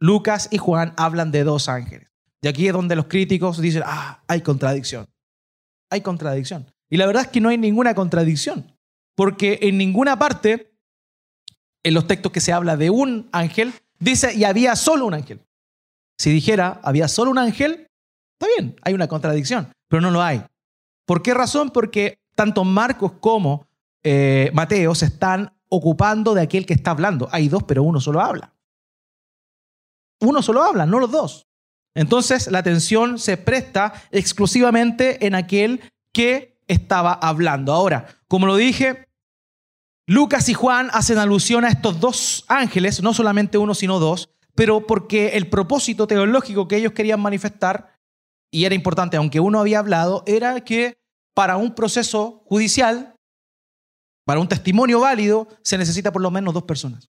[0.00, 2.08] Lucas y Juan hablan de dos ángeles.
[2.42, 5.06] Y aquí es donde los críticos dicen, ah, hay contradicción.
[5.90, 6.66] Hay contradicción.
[6.88, 8.76] Y la verdad es que no hay ninguna contradicción,
[9.14, 10.72] porque en ninguna parte,
[11.84, 15.40] en los textos que se habla de un ángel, Dice, y había solo un ángel.
[16.18, 17.86] Si dijera, había solo un ángel,
[18.32, 20.42] está bien, hay una contradicción, pero no lo hay.
[21.06, 21.70] ¿Por qué razón?
[21.70, 23.66] Porque tanto Marcos como
[24.02, 27.28] eh, Mateo se están ocupando de aquel que está hablando.
[27.30, 28.54] Hay dos, pero uno solo habla.
[30.20, 31.46] Uno solo habla, no los dos.
[31.94, 35.80] Entonces la atención se presta exclusivamente en aquel
[36.12, 37.72] que estaba hablando.
[37.72, 39.08] Ahora, como lo dije,
[40.06, 44.86] Lucas y Juan hacen alusión a estos dos ángeles, no solamente uno, sino dos, pero
[44.86, 47.96] porque el propósito teológico que ellos querían manifestar,
[48.52, 50.98] y era importante, aunque uno había hablado, era que
[51.34, 53.14] para un proceso judicial,
[54.26, 57.08] para un testimonio válido, se necesita por lo menos dos personas.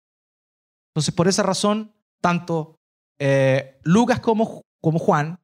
[0.92, 2.80] Entonces, por esa razón, tanto
[3.24, 5.40] eh, Lucas como, como Juan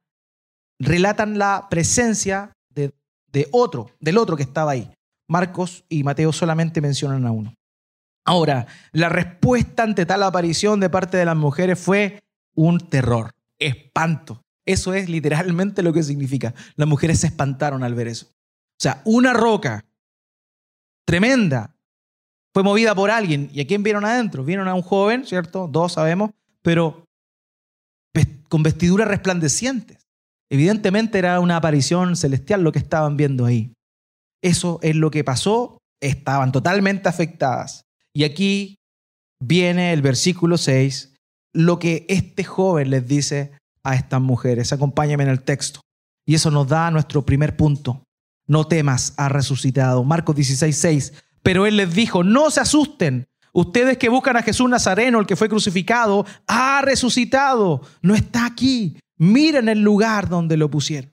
[0.80, 2.92] relatan la presencia de,
[3.30, 4.90] de otro, del otro que estaba ahí.
[5.28, 7.54] Marcos y Mateo solamente mencionan a uno.
[8.26, 12.18] Ahora, la respuesta ante tal aparición de parte de las mujeres fue
[12.56, 14.42] un terror, espanto.
[14.66, 16.54] Eso es literalmente lo que significa.
[16.74, 18.26] Las mujeres se espantaron al ver eso.
[18.26, 19.84] O sea, una roca
[21.06, 21.76] tremenda
[22.52, 23.50] fue movida por alguien.
[23.52, 24.42] ¿Y a quién vieron adentro?
[24.42, 25.68] Vieron a un joven, ¿cierto?
[25.70, 27.07] Dos sabemos, pero
[28.48, 29.98] con vestiduras resplandecientes.
[30.50, 33.72] Evidentemente era una aparición celestial lo que estaban viendo ahí.
[34.42, 35.78] Eso es lo que pasó.
[36.00, 37.82] Estaban totalmente afectadas.
[38.14, 38.76] Y aquí
[39.40, 41.14] viene el versículo 6,
[41.54, 44.72] lo que este joven les dice a estas mujeres.
[44.72, 45.80] Acompáñame en el texto.
[46.26, 48.04] Y eso nos da nuestro primer punto.
[48.46, 50.04] No temas, ha resucitado.
[50.04, 51.12] Marcos 16, 6.
[51.42, 53.26] Pero él les dijo, no se asusten.
[53.52, 57.82] Ustedes que buscan a Jesús Nazareno, el que fue crucificado, ha resucitado.
[58.02, 58.98] No está aquí.
[59.16, 61.12] Miren el lugar donde lo pusieron.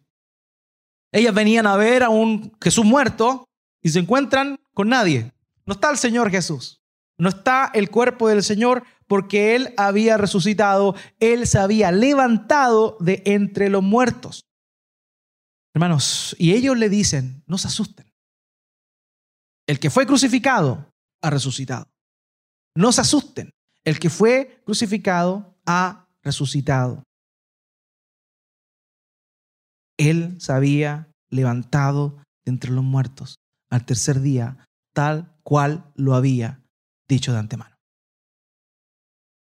[1.12, 3.46] Ellas venían a ver a un Jesús muerto
[3.82, 5.32] y se encuentran con nadie.
[5.66, 6.82] No está el Señor Jesús.
[7.18, 13.22] No está el cuerpo del Señor porque Él había resucitado, Él se había levantado de
[13.26, 14.46] entre los muertos.
[15.74, 18.12] Hermanos, y ellos le dicen, no se asusten.
[19.68, 21.88] El que fue crucificado ha resucitado.
[22.76, 23.52] No se asusten.
[23.84, 27.04] El que fue crucificado ha resucitado.
[29.98, 33.38] Él se había levantado de entre los muertos
[33.70, 36.62] al tercer día, tal cual lo había
[37.08, 37.76] dicho de antemano.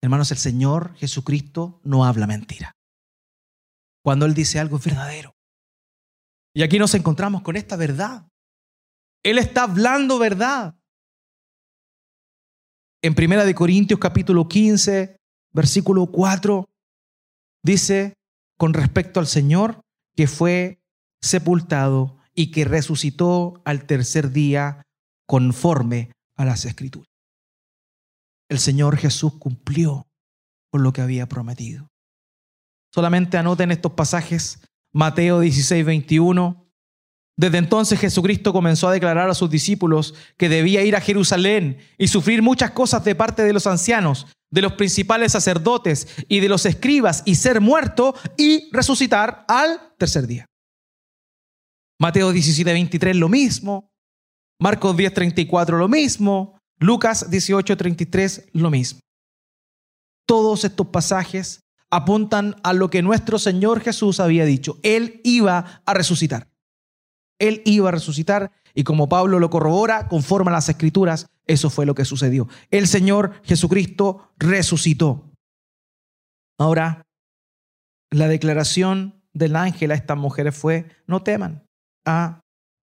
[0.02, 2.72] Hermanos, el Señor Jesucristo no habla mentira.
[4.02, 5.34] Cuando Él dice algo es verdadero.
[6.54, 8.26] Y aquí nos encontramos con esta verdad.
[9.22, 10.74] Él está hablando verdad.
[13.02, 15.16] En Primera de Corintios capítulo 15,
[15.52, 16.68] versículo 4,
[17.62, 18.14] dice
[18.58, 19.80] con respecto al Señor
[20.14, 20.80] que fue
[21.22, 24.82] sepultado y que resucitó al tercer día
[25.26, 27.10] conforme a las escrituras
[28.50, 30.08] el Señor Jesús cumplió
[30.70, 31.88] con lo que había prometido.
[32.92, 34.60] Solamente anoten estos pasajes,
[34.92, 36.69] Mateo 16, 21.
[37.40, 42.08] Desde entonces Jesucristo comenzó a declarar a sus discípulos que debía ir a Jerusalén y
[42.08, 46.66] sufrir muchas cosas de parte de los ancianos, de los principales sacerdotes y de los
[46.66, 50.44] escribas y ser muerto y resucitar al tercer día.
[51.98, 53.88] Mateo 17, 23 lo mismo.
[54.60, 56.58] Marcos 10, 34 lo mismo.
[56.78, 59.00] Lucas 18:33, lo mismo.
[60.26, 64.78] Todos estos pasajes apuntan a lo que nuestro Señor Jesús había dicho.
[64.82, 66.49] Él iba a resucitar.
[67.40, 71.86] Él iba a resucitar y como Pablo lo corrobora, conforme a las escrituras, eso fue
[71.86, 72.48] lo que sucedió.
[72.70, 75.32] El Señor Jesucristo resucitó.
[76.58, 77.02] Ahora,
[78.10, 81.64] la declaración del ángel a estas mujeres fue, no teman,
[82.04, 82.40] ha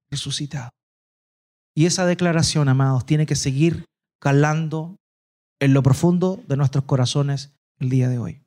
[0.09, 0.71] resucitado.
[1.75, 3.85] Y esa declaración, amados, tiene que seguir
[4.19, 4.97] calando
[5.59, 8.41] en lo profundo de nuestros corazones el día de hoy.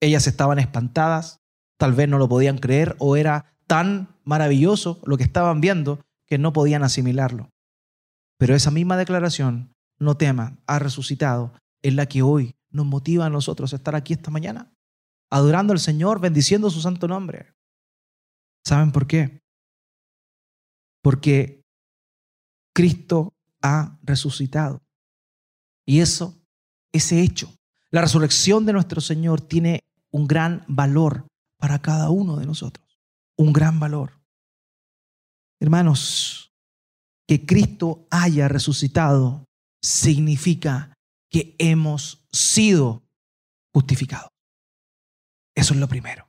[0.00, 1.38] Ellas estaban espantadas,
[1.78, 6.38] tal vez no lo podían creer o era tan maravilloso lo que estaban viendo que
[6.38, 7.50] no podían asimilarlo.
[8.38, 11.52] Pero esa misma declaración, no teman, ha resucitado,
[11.82, 14.72] es la que hoy nos motiva a nosotros a estar aquí esta mañana,
[15.30, 17.54] adorando al Señor, bendiciendo su santo nombre.
[18.64, 19.40] ¿Saben por qué?
[21.02, 21.62] Porque
[22.74, 24.82] Cristo ha resucitado.
[25.86, 26.36] Y eso,
[26.92, 27.54] ese hecho,
[27.90, 31.26] la resurrección de nuestro Señor tiene un gran valor
[31.58, 32.85] para cada uno de nosotros.
[33.38, 34.12] Un gran valor.
[35.60, 36.52] Hermanos,
[37.26, 39.44] que Cristo haya resucitado
[39.82, 40.92] significa
[41.30, 43.02] que hemos sido
[43.74, 44.30] justificados.
[45.54, 46.28] Eso es lo primero.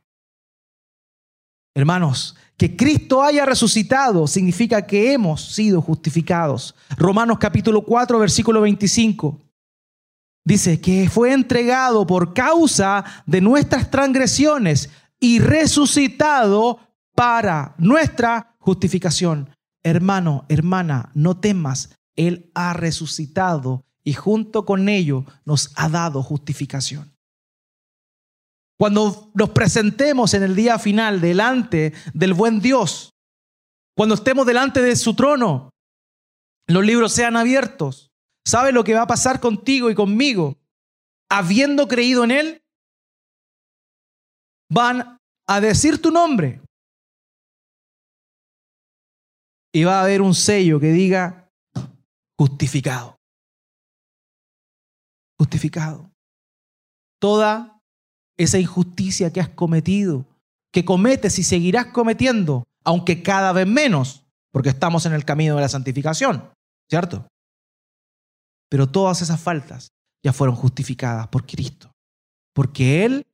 [1.76, 6.74] Hermanos, que Cristo haya resucitado significa que hemos sido justificados.
[6.98, 9.40] Romanos capítulo 4, versículo 25.
[10.44, 16.80] Dice que fue entregado por causa de nuestras transgresiones y resucitado
[17.18, 19.50] para nuestra justificación.
[19.84, 27.12] Hermano, hermana, no temas, Él ha resucitado y junto con ello nos ha dado justificación.
[28.78, 33.16] Cuando nos presentemos en el día final delante del buen Dios,
[33.96, 35.72] cuando estemos delante de su trono,
[36.68, 38.12] los libros sean abiertos.
[38.46, 40.60] ¿Sabe lo que va a pasar contigo y conmigo?
[41.32, 42.62] Habiendo creído en Él,
[44.70, 46.62] van a decir tu nombre.
[49.74, 51.50] Y va a haber un sello que diga
[52.38, 53.18] justificado.
[55.40, 56.10] Justificado.
[57.20, 57.82] Toda
[58.38, 60.26] esa injusticia que has cometido,
[60.72, 65.62] que cometes y seguirás cometiendo, aunque cada vez menos, porque estamos en el camino de
[65.62, 66.50] la santificación,
[66.90, 67.28] ¿cierto?
[68.70, 69.90] Pero todas esas faltas
[70.24, 71.92] ya fueron justificadas por Cristo,
[72.54, 73.26] porque Él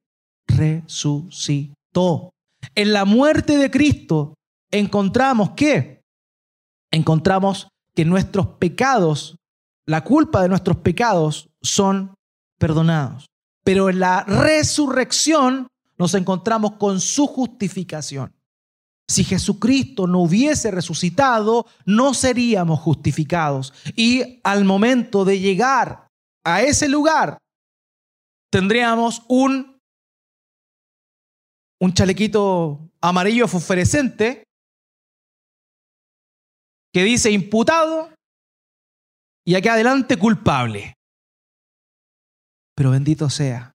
[0.47, 2.31] resucitó.
[2.75, 4.35] En la muerte de Cristo
[4.71, 5.92] encontramos que
[6.93, 9.35] encontramos que nuestros pecados,
[9.85, 12.13] la culpa de nuestros pecados son
[12.59, 13.25] perdonados.
[13.63, 15.67] Pero en la resurrección
[15.97, 18.33] nos encontramos con su justificación.
[19.07, 23.73] Si Jesucristo no hubiese resucitado, no seríamos justificados.
[23.95, 26.07] Y al momento de llegar
[26.45, 27.37] a ese lugar,
[28.51, 29.81] tendríamos un,
[31.81, 34.43] un chalequito amarillo fosforescente
[36.93, 38.13] que dice imputado
[39.45, 40.93] y aquí adelante culpable.
[42.75, 43.73] Pero bendito sea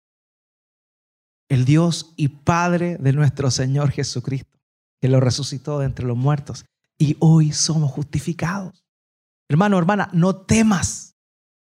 [1.48, 4.58] el Dios y Padre de nuestro Señor Jesucristo,
[5.00, 6.64] que lo resucitó de entre los muertos
[6.98, 8.84] y hoy somos justificados.
[9.48, 11.14] Hermano, hermana, no temas.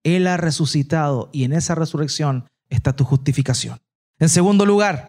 [0.04, 3.78] Él ha resucitado y en esa resurrección está tu justificación.
[4.18, 5.08] En segundo lugar,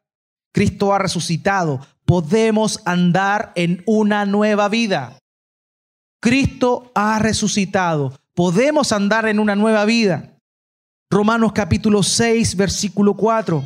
[0.53, 1.79] Cristo ha resucitado.
[2.05, 5.18] Podemos andar en una nueva vida.
[6.19, 8.13] Cristo ha resucitado.
[8.33, 10.37] Podemos andar en una nueva vida.
[11.09, 13.63] Romanos capítulo 6, versículo 4.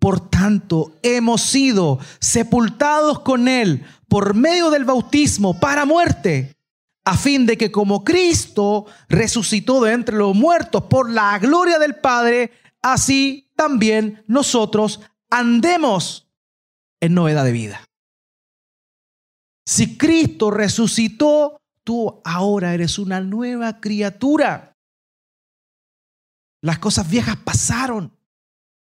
[0.00, 6.56] Por tanto, hemos sido sepultados con Él por medio del bautismo para muerte,
[7.04, 11.94] a fin de que como Cristo resucitó de entre los muertos por la gloria del
[11.96, 16.28] Padre, así también nosotros andemos
[17.00, 17.84] en novedad de vida.
[19.64, 24.76] Si Cristo resucitó, tú ahora eres una nueva criatura.
[26.62, 28.16] Las cosas viejas pasaron.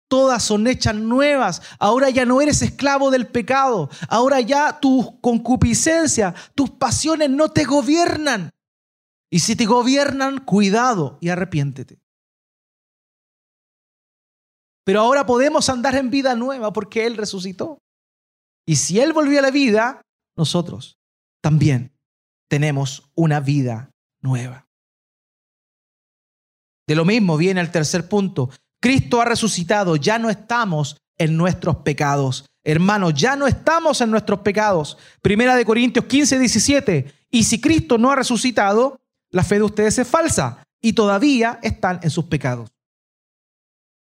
[0.08, 1.62] Todas son hechas nuevas.
[1.78, 3.90] Ahora ya no eres esclavo del pecado.
[4.08, 8.50] Ahora ya tu concupiscencia, tus pasiones no te gobiernan.
[9.30, 12.00] Y si te gobiernan, cuidado y arrepiéntete.
[14.84, 17.78] Pero ahora podemos andar en vida nueva porque Él resucitó.
[18.64, 20.00] Y si Él volvió a la vida,
[20.36, 20.96] nosotros
[21.42, 21.95] también
[22.48, 23.90] tenemos una vida
[24.20, 24.66] nueva.
[26.86, 28.50] De lo mismo viene el tercer punto.
[28.80, 32.46] Cristo ha resucitado, ya no estamos en nuestros pecados.
[32.64, 34.98] Hermanos, ya no estamos en nuestros pecados.
[35.22, 37.14] Primera de Corintios 15, 17.
[37.30, 42.00] Y si Cristo no ha resucitado, la fe de ustedes es falsa y todavía están
[42.02, 42.70] en sus pecados.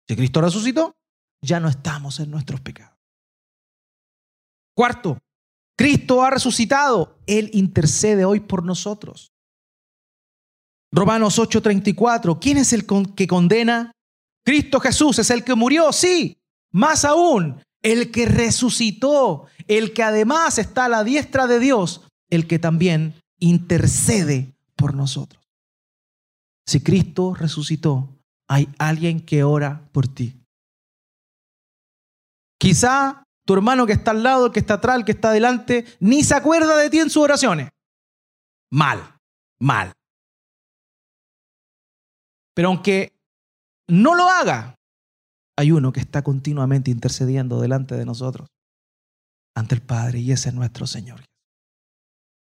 [0.06, 0.94] Si Cristo resucitó,
[1.42, 2.96] ya no estamos en nuestros pecados.
[4.74, 5.18] Cuarto,
[5.78, 7.20] Cristo ha resucitado.
[7.26, 9.32] Él intercede hoy por nosotros.
[10.90, 12.40] Romanos 8:34.
[12.40, 13.92] ¿Quién es el que condena?
[14.44, 16.36] Cristo Jesús es el que murió, sí.
[16.72, 22.48] Más aún, el que resucitó, el que además está a la diestra de Dios, el
[22.48, 25.44] que también intercede por nosotros.
[26.66, 28.18] Si Cristo resucitó,
[28.48, 30.34] hay alguien que ora por ti.
[32.58, 35.86] Quizá tu hermano que está al lado, el que está atrás, el que está adelante,
[36.00, 37.70] ni se acuerda de ti en sus oraciones.
[38.70, 39.18] Mal,
[39.58, 39.94] mal.
[42.54, 43.18] Pero aunque
[43.88, 44.74] no lo haga,
[45.56, 48.50] hay uno que está continuamente intercediendo delante de nosotros,
[49.56, 51.24] ante el Padre, y ese es nuestro Señor.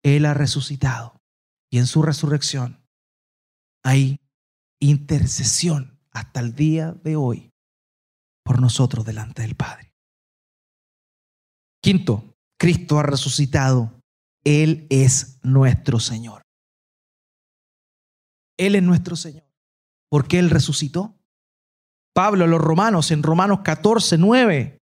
[0.05, 1.17] Él ha resucitado
[1.71, 2.85] y en su resurrección
[3.83, 4.21] hay
[4.81, 7.55] intercesión hasta el día de hoy
[8.45, 9.90] por nosotros delante del Padre.
[11.83, 14.01] Quinto, Cristo ha resucitado.
[14.45, 16.43] Él es nuestro Señor.
[18.59, 19.45] Él es nuestro Señor.
[20.11, 21.17] ¿Por qué Él resucitó?
[22.15, 24.79] Pablo a los romanos en Romanos 14, 9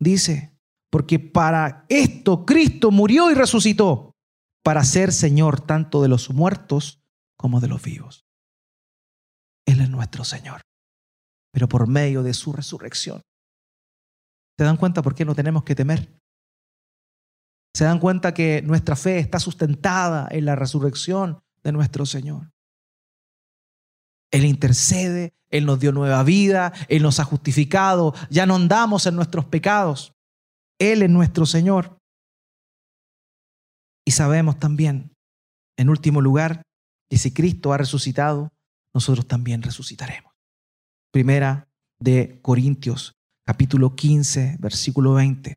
[0.00, 0.58] dice,
[0.90, 4.12] porque para esto Cristo murió y resucitó,
[4.64, 7.00] para ser Señor tanto de los muertos
[7.36, 8.24] como de los vivos.
[9.66, 10.60] Él es nuestro Señor,
[11.52, 13.22] pero por medio de su resurrección
[14.58, 16.08] ¿Se dan cuenta por qué no tenemos que temer?
[17.74, 22.50] ¿Se dan cuenta que nuestra fe está sustentada en la resurrección de nuestro Señor?
[24.30, 29.16] Él intercede, Él nos dio nueva vida, Él nos ha justificado, ya no andamos en
[29.16, 30.14] nuestros pecados.
[30.78, 31.98] Él es nuestro Señor.
[34.04, 35.14] Y sabemos también,
[35.76, 36.62] en último lugar,
[37.08, 38.50] que si Cristo ha resucitado,
[38.94, 40.32] nosotros también resucitaremos.
[41.12, 41.68] Primera
[42.00, 43.14] de Corintios
[43.46, 45.54] capítulo 15, versículo 20.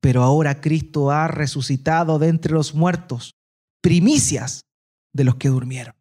[0.00, 3.32] Pero ahora Cristo ha resucitado de entre los muertos
[3.82, 4.62] primicias
[5.12, 5.94] de los que durmieron.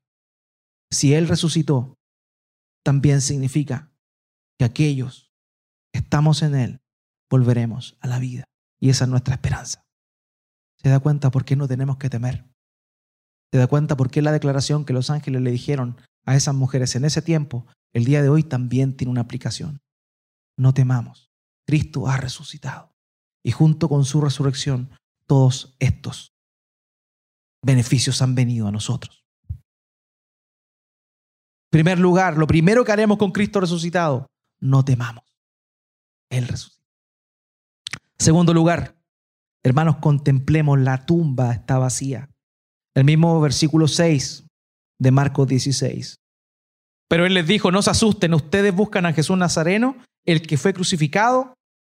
[0.92, 1.96] Si Él resucitó,
[2.84, 3.92] también significa
[4.58, 5.32] que aquellos
[5.92, 6.82] que estamos en Él
[7.30, 8.46] volveremos a la vida.
[8.80, 9.86] Y esa es nuestra esperanza.
[10.82, 12.46] ¿Se da cuenta por qué no tenemos que temer?
[13.52, 16.96] ¿Se da cuenta por qué la declaración que los ángeles le dijeron a esas mujeres
[16.96, 19.82] en ese tiempo, el día de hoy también tiene una aplicación?
[20.60, 21.32] No temamos.
[21.66, 22.94] Cristo ha resucitado.
[23.42, 24.92] Y junto con su resurrección,
[25.26, 26.36] todos estos
[27.64, 29.26] beneficios han venido a nosotros.
[31.72, 34.28] Primer lugar, lo primero que haremos con Cristo resucitado,
[34.60, 35.24] no temamos.
[36.30, 36.84] Él resucitó.
[38.18, 38.98] Segundo lugar,
[39.64, 42.30] hermanos, contemplemos la tumba está vacía.
[42.96, 44.46] El mismo versículo 6
[45.00, 46.20] de Marcos 16.
[47.08, 49.96] Pero él les dijo, no se asusten, ustedes buscan a Jesús Nazareno,
[50.26, 51.54] el que fue crucificado,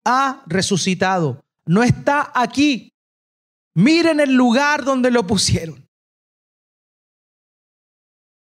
[0.05, 1.45] ha resucitado.
[1.67, 2.93] No está aquí.
[3.75, 5.89] Miren el lugar donde lo pusieron.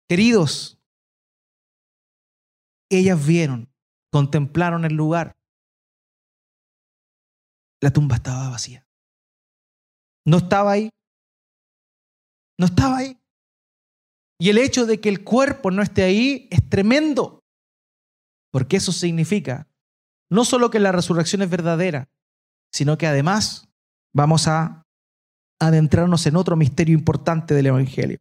[0.10, 0.78] Queridos,
[2.90, 3.70] ellas vieron,
[4.12, 5.36] contemplaron el lugar.
[7.82, 8.88] La tumba estaba vacía.
[10.26, 10.90] No estaba ahí.
[12.58, 13.18] No estaba ahí.
[14.40, 17.37] Y el hecho de que el cuerpo no esté ahí es tremendo.
[18.52, 19.68] Porque eso significa
[20.30, 22.10] no solo que la resurrección es verdadera,
[22.72, 23.70] sino que además
[24.14, 24.86] vamos a
[25.60, 28.20] adentrarnos en otro misterio importante del Evangelio.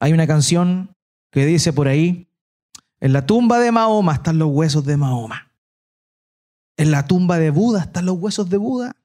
[0.00, 0.96] Hay una canción
[1.30, 2.28] que dice por ahí,
[3.00, 5.52] en la tumba de Mahoma están los huesos de Mahoma.
[6.76, 8.96] En la tumba de Buda están los huesos de Buda.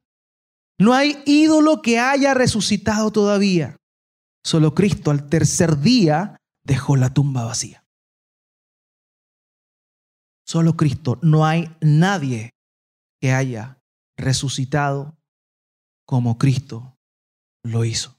[0.80, 3.78] No hay ídolo que haya resucitado todavía.
[4.44, 7.85] Solo Cristo al tercer día dejó la tumba vacía.
[10.46, 11.20] Solo Cristo.
[11.22, 12.52] No hay nadie
[13.20, 13.82] que haya
[14.18, 15.18] resucitado
[16.06, 16.98] como Cristo
[17.64, 18.16] lo hizo.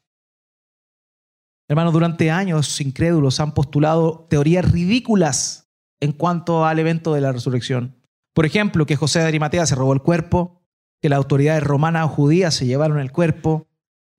[1.68, 5.68] Hermanos, durante años incrédulos han postulado teorías ridículas
[6.00, 7.96] en cuanto al evento de la resurrección.
[8.34, 10.62] Por ejemplo, que José de Arimatea se robó el cuerpo,
[11.00, 13.66] que las autoridades romanas o judías se llevaron el cuerpo,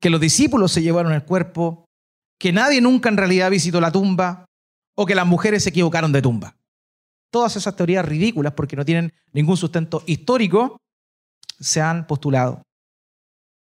[0.02, 1.86] que los discípulos se llevaron el cuerpo,
[2.40, 4.46] que nadie nunca en realidad visitó la tumba
[4.96, 6.57] o que las mujeres se equivocaron de tumba.
[7.38, 10.82] Todas esas teorías ridículas, porque no tienen ningún sustento histórico,
[11.60, 12.64] se han postulado.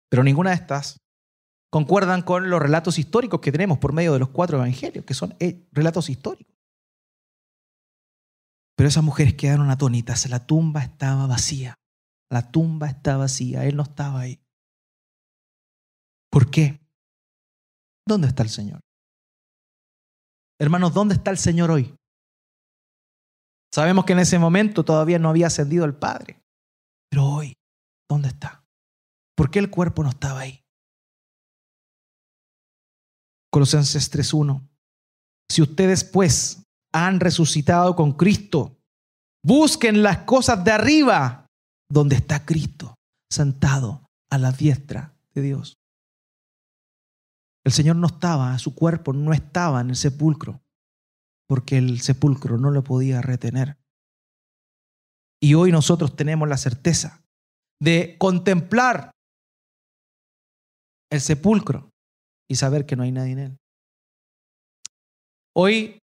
[0.10, 1.02] Pero ninguna de estas
[1.70, 5.36] concuerdan con los relatos históricos que tenemos por medio de los cuatro evangelios, que son
[5.42, 6.56] eh, relatos históricos.
[8.78, 11.76] Pero esas mujeres quedaron atónitas, la tumba estaba vacía,
[12.32, 14.40] la tumba estaba vacía, él no estaba ahí.
[16.32, 16.80] ¿Por qué?
[18.08, 18.80] ¿Dónde está el Señor?
[20.58, 21.94] Hermanos, ¿dónde está el Señor hoy?
[23.74, 26.42] Sabemos que en ese momento todavía no había ascendido el Padre,
[27.10, 27.54] pero hoy,
[28.10, 28.64] ¿dónde está?
[29.36, 30.64] ¿Por qué el cuerpo no estaba ahí?
[33.52, 34.68] Colosenses 3.1.
[35.50, 36.64] Si ustedes pues
[36.94, 38.78] han resucitado con Cristo,
[39.44, 41.46] busquen las cosas de arriba,
[41.90, 42.96] donde está Cristo,
[43.32, 45.78] sentado a la diestra de Dios.
[47.66, 50.62] El Señor no estaba, su cuerpo no estaba en el sepulcro,
[51.48, 53.78] porque el sepulcro no lo podía retener.
[55.42, 57.24] Y hoy nosotros tenemos la certeza
[57.80, 59.12] de contemplar
[61.12, 61.90] el sepulcro
[62.50, 63.58] y saber que no hay nadie en él.
[65.56, 66.00] Hoy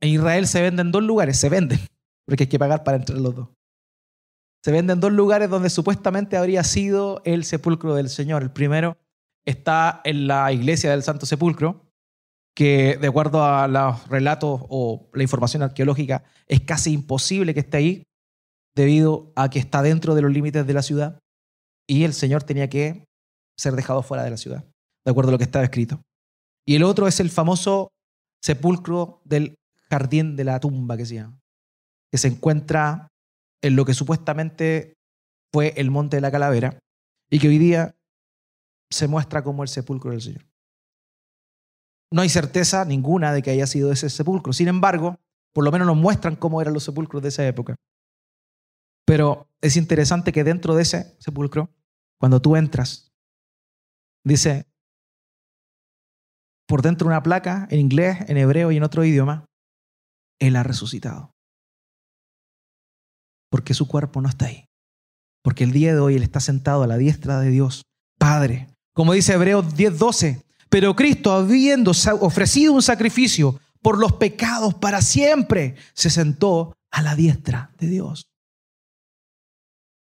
[0.00, 1.78] en Israel se venden dos lugares, se venden,
[2.26, 3.48] porque hay que pagar para entrar los dos.
[4.64, 8.42] Se venden dos lugares donde supuestamente habría sido el sepulcro del Señor.
[8.42, 8.96] El primero
[9.44, 11.83] está en la iglesia del Santo Sepulcro,
[12.54, 17.76] que de acuerdo a los relatos o la información arqueológica es casi imposible que esté
[17.76, 18.04] ahí
[18.74, 21.18] debido a que está dentro de los límites de la ciudad
[21.88, 23.04] y el Señor tenía que
[23.56, 24.64] ser dejado fuera de la ciudad
[25.04, 26.02] de acuerdo a lo que estaba escrito.
[26.66, 27.90] Y el otro es el famoso
[28.42, 29.56] sepulcro del
[29.90, 31.38] jardín de la tumba que se llama,
[32.10, 33.08] que se encuentra
[33.62, 34.94] en lo que supuestamente
[35.52, 36.78] fue el monte de la calavera
[37.30, 37.94] y que hoy día
[38.90, 40.44] se muestra como el sepulcro del Señor.
[42.14, 44.52] No hay certeza ninguna de que haya sido ese sepulcro.
[44.52, 45.18] Sin embargo,
[45.52, 47.74] por lo menos nos muestran cómo eran los sepulcros de esa época.
[49.04, 51.70] Pero es interesante que dentro de ese sepulcro,
[52.20, 53.12] cuando tú entras,
[54.24, 54.68] dice,
[56.68, 59.46] por dentro una placa en inglés, en hebreo y en otro idioma,
[60.38, 61.32] Él ha resucitado.
[63.50, 64.66] Porque su cuerpo no está ahí.
[65.42, 67.82] Porque el día de hoy Él está sentado a la diestra de Dios,
[68.20, 68.68] Padre.
[68.94, 70.43] Como dice Hebreos 10:12,
[70.74, 77.14] pero Cristo, habiendo ofrecido un sacrificio por los pecados para siempre, se sentó a la
[77.14, 78.28] diestra de Dios.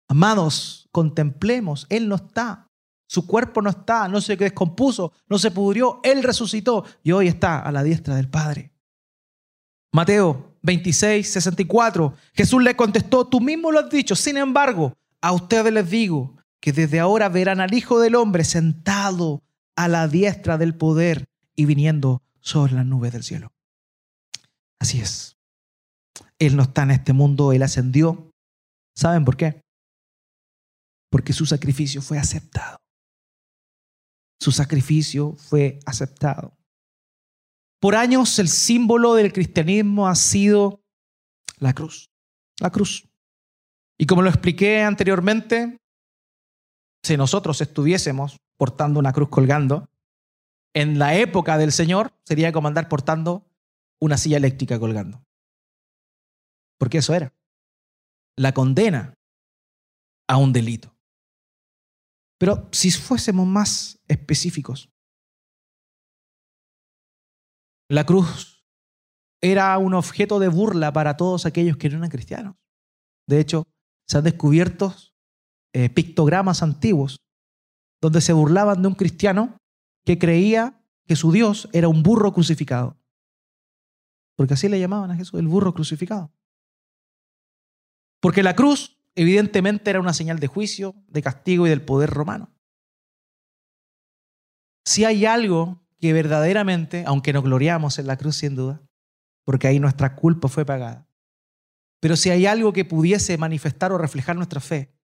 [0.07, 2.69] Amados, contemplemos, Él no está
[3.05, 7.59] Su cuerpo no está, no se descompuso, no se pudrió, Él resucitó y hoy está
[7.59, 8.71] a la diestra del Padre.
[9.91, 12.13] Mateo 26, 64.
[12.33, 16.71] Jesús le contestó, tú mismo lo has dicho, sin embargo, a ustedes les digo que
[16.71, 19.41] desde ahora verán al Hijo del Hombre sentado
[19.75, 23.51] a la diestra del poder y viniendo sobre las nubes del cielo.
[24.79, 25.37] Así es.
[26.39, 28.31] Él no está en este mundo, Él ascendió.
[28.95, 29.61] ¿Saben por qué?
[31.09, 32.77] Porque su sacrificio fue aceptado.
[34.39, 36.57] Su sacrificio fue aceptado.
[37.79, 40.81] Por años el símbolo del cristianismo ha sido
[41.59, 42.09] la cruz.
[42.59, 43.07] La cruz.
[43.97, 45.77] Y como lo expliqué anteriormente,
[47.03, 49.89] si nosotros estuviésemos portando una cruz colgando,
[50.73, 53.45] en la época del Señor sería como andar portando
[54.01, 55.23] una silla eléctrica colgando.
[56.77, 57.33] Porque eso era.
[58.37, 59.13] La condena
[60.27, 60.93] a un delito.
[62.37, 64.89] Pero si fuésemos más específicos,
[67.89, 68.65] la cruz
[69.41, 72.55] era un objeto de burla para todos aquellos que no eran cristianos.
[73.27, 73.67] De hecho,
[74.07, 74.93] se han descubierto
[75.73, 77.17] eh, pictogramas antiguos
[78.05, 79.57] donde se burlaban de un cristiano
[80.05, 82.99] que creía que su Dios era un burro crucificado.
[84.35, 86.31] Porque así le llamaban a Jesús, el burro crucificado.
[88.21, 92.53] Porque la cruz evidentemente era una señal de juicio, de castigo y del poder romano.
[94.85, 98.83] Si hay algo que verdaderamente, aunque nos gloriamos en la cruz sin duda,
[99.45, 101.09] porque ahí nuestra culpa fue pagada,
[101.99, 104.95] pero si hay algo que pudiese manifestar o reflejar nuestra fe,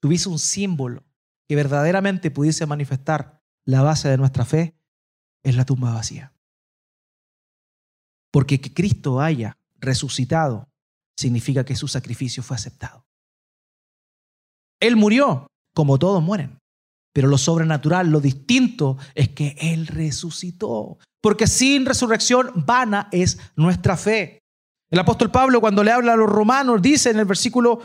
[0.00, 1.02] tuviese un símbolo
[1.48, 4.74] que verdaderamente pudiese manifestar la base de nuestra fe,
[5.42, 6.32] es la tumba vacía.
[8.30, 10.68] Porque que Cristo haya resucitado
[11.16, 13.04] significa que su sacrificio fue aceptado.
[14.80, 16.58] Él murió, como todos mueren.
[17.14, 20.98] Pero lo sobrenatural, lo distinto, es que Él resucitó.
[21.20, 24.38] Porque sin resurrección vana es nuestra fe.
[24.90, 27.80] El apóstol Pablo cuando le habla a los romanos dice en el versículo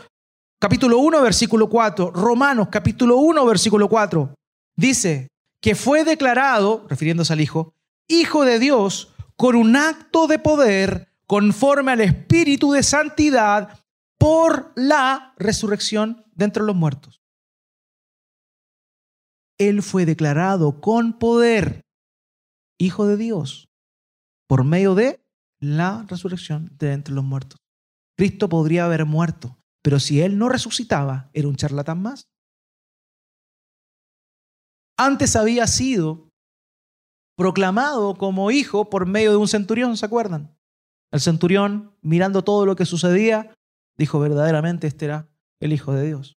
[0.58, 4.34] capítulo 1, versículo 4, Romanos capítulo 1, versículo 4,
[4.76, 5.28] dice
[5.60, 7.74] que fue declarado, refiriéndose al Hijo,
[8.08, 13.78] Hijo de Dios con un acto de poder conforme al Espíritu de Santidad
[14.18, 17.20] por la resurrección de entre los muertos.
[19.58, 21.82] Él fue declarado con poder
[22.78, 23.68] Hijo de Dios
[24.46, 25.20] por medio de
[25.60, 27.58] la resurrección de entre los muertos.
[28.16, 32.28] Cristo podría haber muerto, pero si Él no resucitaba, era un charlatán más.
[34.96, 36.28] Antes había sido
[37.36, 40.56] proclamado como hijo por medio de un centurión, ¿se acuerdan?
[41.12, 43.54] El centurión, mirando todo lo que sucedía,
[43.96, 45.28] dijo verdaderamente este era
[45.60, 46.36] el Hijo de Dios.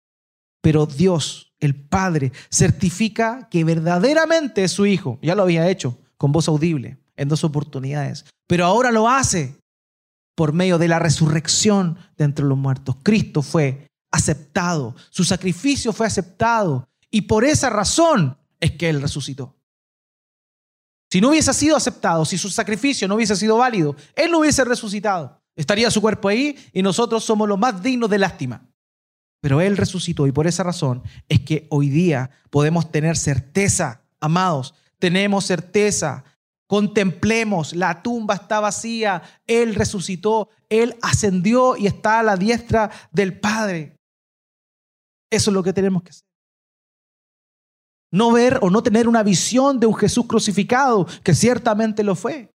[0.62, 5.20] Pero Dios, el Padre, certifica que verdaderamente es su Hijo.
[5.22, 8.26] Ya lo había hecho con voz audible en dos oportunidades.
[8.48, 9.59] Pero ahora lo hace
[10.40, 12.96] por medio de la resurrección de entre los muertos.
[13.04, 19.58] Cristo fue aceptado, su sacrificio fue aceptado y por esa razón es que Él resucitó.
[21.12, 24.64] Si no hubiese sido aceptado, si su sacrificio no hubiese sido válido, Él no hubiese
[24.64, 25.42] resucitado.
[25.58, 28.66] Estaría su cuerpo ahí y nosotros somos los más dignos de lástima.
[29.42, 34.74] Pero Él resucitó y por esa razón es que hoy día podemos tener certeza, amados,
[35.00, 36.24] tenemos certeza.
[36.70, 43.39] Contemplemos, la tumba está vacía, Él resucitó, Él ascendió y está a la diestra del
[43.39, 43.97] Padre.
[45.32, 46.28] Eso es lo que tenemos que hacer.
[48.11, 52.51] No ver o no tener una visión de un Jesús crucificado, que ciertamente lo fue.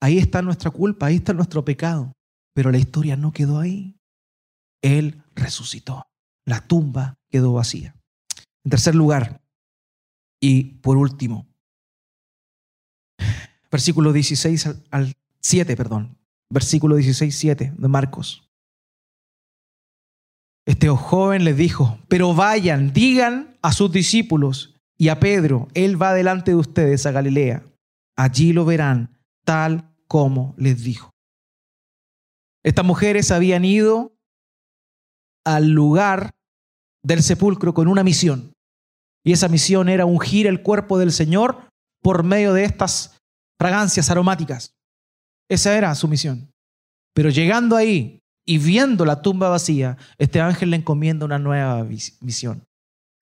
[0.00, 2.12] Ahí está nuestra culpa, ahí está nuestro pecado.
[2.54, 3.96] Pero la historia no quedó ahí.
[4.82, 6.06] Él resucitó.
[6.44, 7.96] La tumba quedó vacía.
[8.64, 9.40] En tercer lugar,
[10.40, 11.48] y por último,
[13.70, 16.18] versículo 16 al 7, perdón.
[16.48, 18.48] Versículo 16, 7 de Marcos.
[20.64, 26.14] Este joven les dijo, pero vayan, digan a sus discípulos y a Pedro, él va
[26.14, 27.64] delante de ustedes a Galilea.
[28.16, 31.10] Allí lo verán tal como les dijo.
[32.64, 34.16] Estas mujeres habían ido
[35.44, 36.34] al lugar
[37.04, 38.52] del sepulcro con una misión.
[39.24, 41.65] Y esa misión era ungir el cuerpo del Señor
[42.06, 43.18] por medio de estas
[43.58, 44.76] fragancias aromáticas.
[45.50, 46.52] Esa era su misión.
[47.12, 52.62] Pero llegando ahí y viendo la tumba vacía, este ángel le encomienda una nueva misión.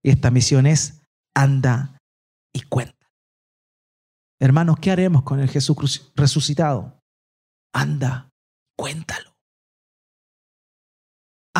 [0.01, 1.01] Y esta misión es
[1.36, 1.97] anda
[2.55, 3.11] y cuenta.
[4.39, 7.01] Hermanos, ¿qué haremos con el Jesús resucitado?
[7.73, 8.30] Anda,
[8.77, 9.30] cuéntalo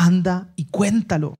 [0.00, 1.34] anda y cuéntalo.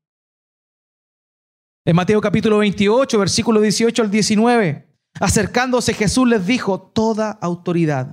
[1.87, 8.13] En Mateo capítulo 28, versículo 18 al 19, acercándose Jesús les dijo, toda autoridad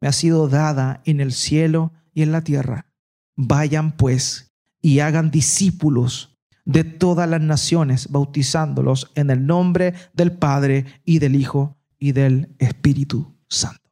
[0.00, 2.90] me ha sido dada en el cielo y en la tierra.
[3.36, 11.00] Vayan pues y hagan discípulos de todas las naciones, bautizándolos en el nombre del Padre
[11.04, 13.90] y del Hijo y del Espíritu Santo.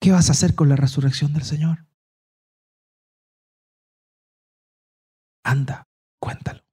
[0.00, 1.86] ¿Qué vas a hacer con la resurrección del Señor?
[5.44, 5.84] Anda,
[6.20, 6.65] cuéntalo.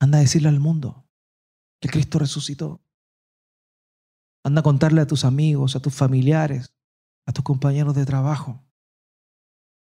[0.00, 1.06] Anda a decirle al mundo
[1.80, 2.80] que Cristo resucitó.
[4.44, 6.74] Anda a contarle a tus amigos, a tus familiares,
[7.26, 8.64] a tus compañeros de trabajo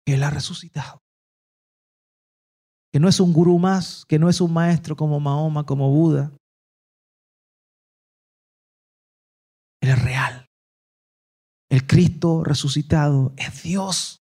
[0.06, 1.02] que Él ha resucitado.
[2.94, 6.32] Que no es un gurú más, que no es un maestro como Mahoma, como Buda.
[9.82, 10.48] Él es real.
[11.70, 14.20] El Cristo resucitado es Dios.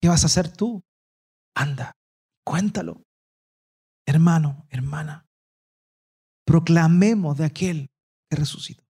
[0.00, 0.82] ¿Qué vas a hacer tú?
[1.54, 1.92] Anda,
[2.44, 3.02] cuéntalo.
[4.08, 5.28] Hermano, hermana,
[6.46, 7.90] proclamemos de aquel
[8.30, 8.82] que resucitó.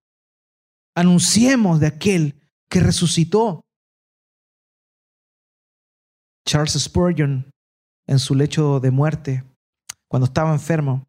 [0.97, 3.63] Anunciemos de aquel que resucitó.
[6.47, 7.51] Charles Spurgeon,
[8.07, 9.43] en su lecho de muerte,
[10.09, 11.09] cuando estaba enfermo,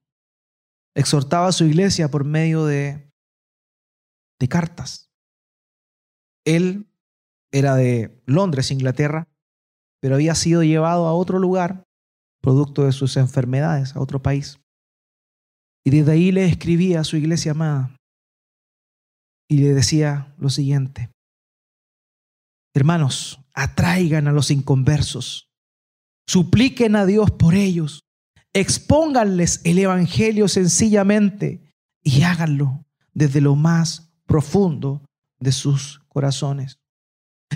[0.95, 3.12] exhortaba a su iglesia por medio de,
[4.39, 5.12] de cartas.
[6.47, 6.91] Él
[7.53, 9.28] era de Londres, Inglaterra,
[10.01, 11.86] pero había sido llevado a otro lugar,
[12.42, 14.60] producto de sus enfermedades, a otro país.
[15.86, 17.96] Y desde ahí le escribía a su iglesia amada
[19.50, 21.10] y le decía lo siguiente,
[22.76, 25.50] hermanos, atraigan a los inconversos,
[26.28, 28.02] supliquen a Dios por ellos,
[28.54, 31.74] expónganles el Evangelio sencillamente
[32.04, 35.04] y háganlo desde lo más profundo
[35.40, 36.78] de sus corazones.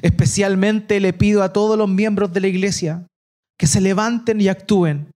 [0.02, 3.08] Especialmente le pido a todos los miembros de la iglesia
[3.58, 5.12] que se levanten y actúen,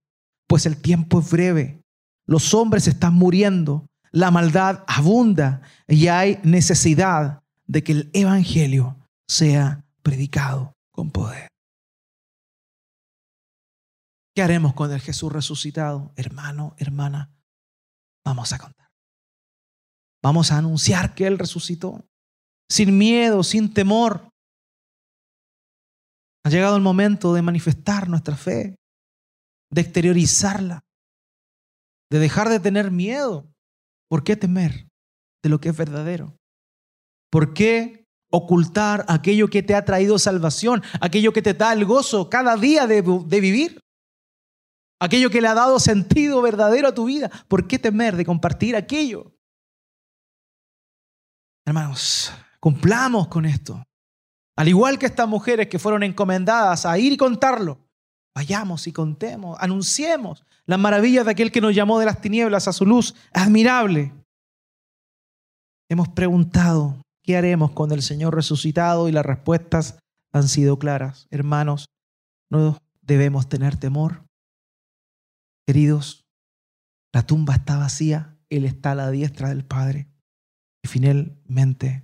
[0.46, 1.82] pues el tiempo es breve,
[2.26, 8.96] los hombres están muriendo la maldad abunda y hay necesidad de que el Evangelio
[9.28, 11.48] sea predicado con poder.
[14.34, 16.12] ¿Qué haremos con el Jesús resucitado?
[16.16, 17.30] Hermano, hermana,
[18.24, 18.88] vamos a contar.
[20.22, 22.04] Vamos a anunciar que Él resucitó,
[22.70, 24.28] sin miedo, sin temor.
[26.44, 28.76] Ha llegado el momento de manifestar nuestra fe,
[29.70, 30.80] de exteriorizarla,
[32.10, 33.50] de dejar de tener miedo
[34.08, 34.88] ¿Por qué temer
[35.42, 36.36] de lo que es verdadero?
[37.30, 42.30] ¿Por qué ocultar aquello que te ha traído salvación, aquello que te da el gozo
[42.30, 43.80] cada día de, vivir?
[45.00, 47.30] Aquello que le ha dado sentido verdadero a tu vida.
[47.48, 49.32] ¿Por qué temer de compartir aquello?
[51.66, 53.84] Hermanos, cumplamos con esto.
[54.58, 57.78] Al igual que estas mujeres que fueron encomendadas a ir y contarlo,
[58.34, 62.72] vayamos y contemos, anunciemos las maravillas de aquel que nos llamó de las tinieblas a
[62.72, 64.12] su luz admirable.
[65.88, 69.08] Hemos preguntado, ¿qué haremos con el Señor resucitado?
[69.08, 70.00] Y las respuestas
[70.32, 71.28] han sido claras.
[71.30, 71.86] Hermanos,
[72.50, 74.24] no debemos tener temor.
[75.68, 76.24] Queridos,
[77.14, 80.08] la tumba está vacía, Él está a la diestra del Padre.
[80.82, 82.02] Y finalmente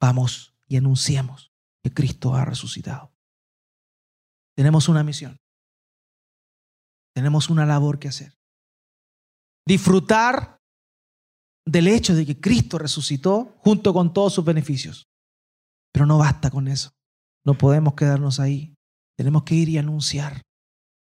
[0.00, 1.53] vamos y anunciemos
[1.84, 3.12] que Cristo ha resucitado.
[4.56, 5.36] Tenemos una misión.
[7.14, 8.34] Tenemos una labor que hacer.
[9.66, 10.58] Disfrutar
[11.66, 15.06] del hecho de que Cristo resucitó junto con todos sus beneficios.
[15.92, 16.90] Pero no basta con eso.
[17.44, 18.74] No podemos quedarnos ahí.
[19.16, 20.40] Tenemos que ir y anunciar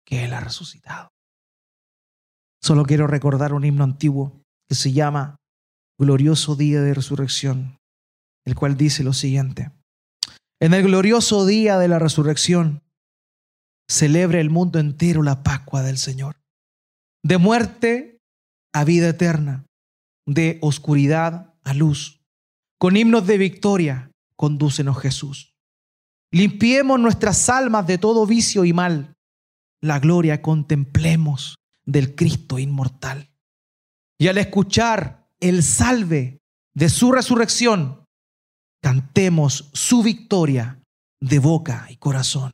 [0.03, 1.09] que Él ha resucitado.
[2.61, 5.37] Solo quiero recordar un himno antiguo que se llama
[5.99, 7.77] Glorioso Día de Resurrección,
[8.45, 9.71] el cual dice lo siguiente.
[10.61, 12.81] En el glorioso día de la resurrección,
[13.89, 16.37] celebre el mundo entero la Pascua del Señor.
[17.23, 18.21] De muerte
[18.73, 19.65] a vida eterna,
[20.25, 22.21] de oscuridad a luz.
[22.79, 25.55] Con himnos de victoria, condúcenos Jesús.
[26.31, 29.15] Limpiemos nuestras almas de todo vicio y mal.
[29.81, 33.29] La gloria contemplemos del Cristo inmortal.
[34.17, 36.39] Y al escuchar el salve
[36.73, 38.04] de su resurrección,
[38.85, 40.79] cantemos su victoria
[41.19, 42.53] de boca y corazón.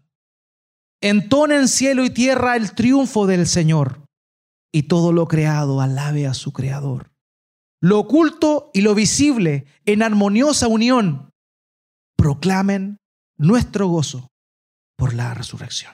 [1.01, 4.05] Entonen cielo y tierra el triunfo del Señor,
[4.73, 7.11] y todo lo creado alabe a su Creador.
[7.81, 11.31] Lo oculto y lo visible en armoniosa unión
[12.15, 12.99] proclamen
[13.37, 14.29] nuestro gozo
[14.97, 15.93] por la resurrección.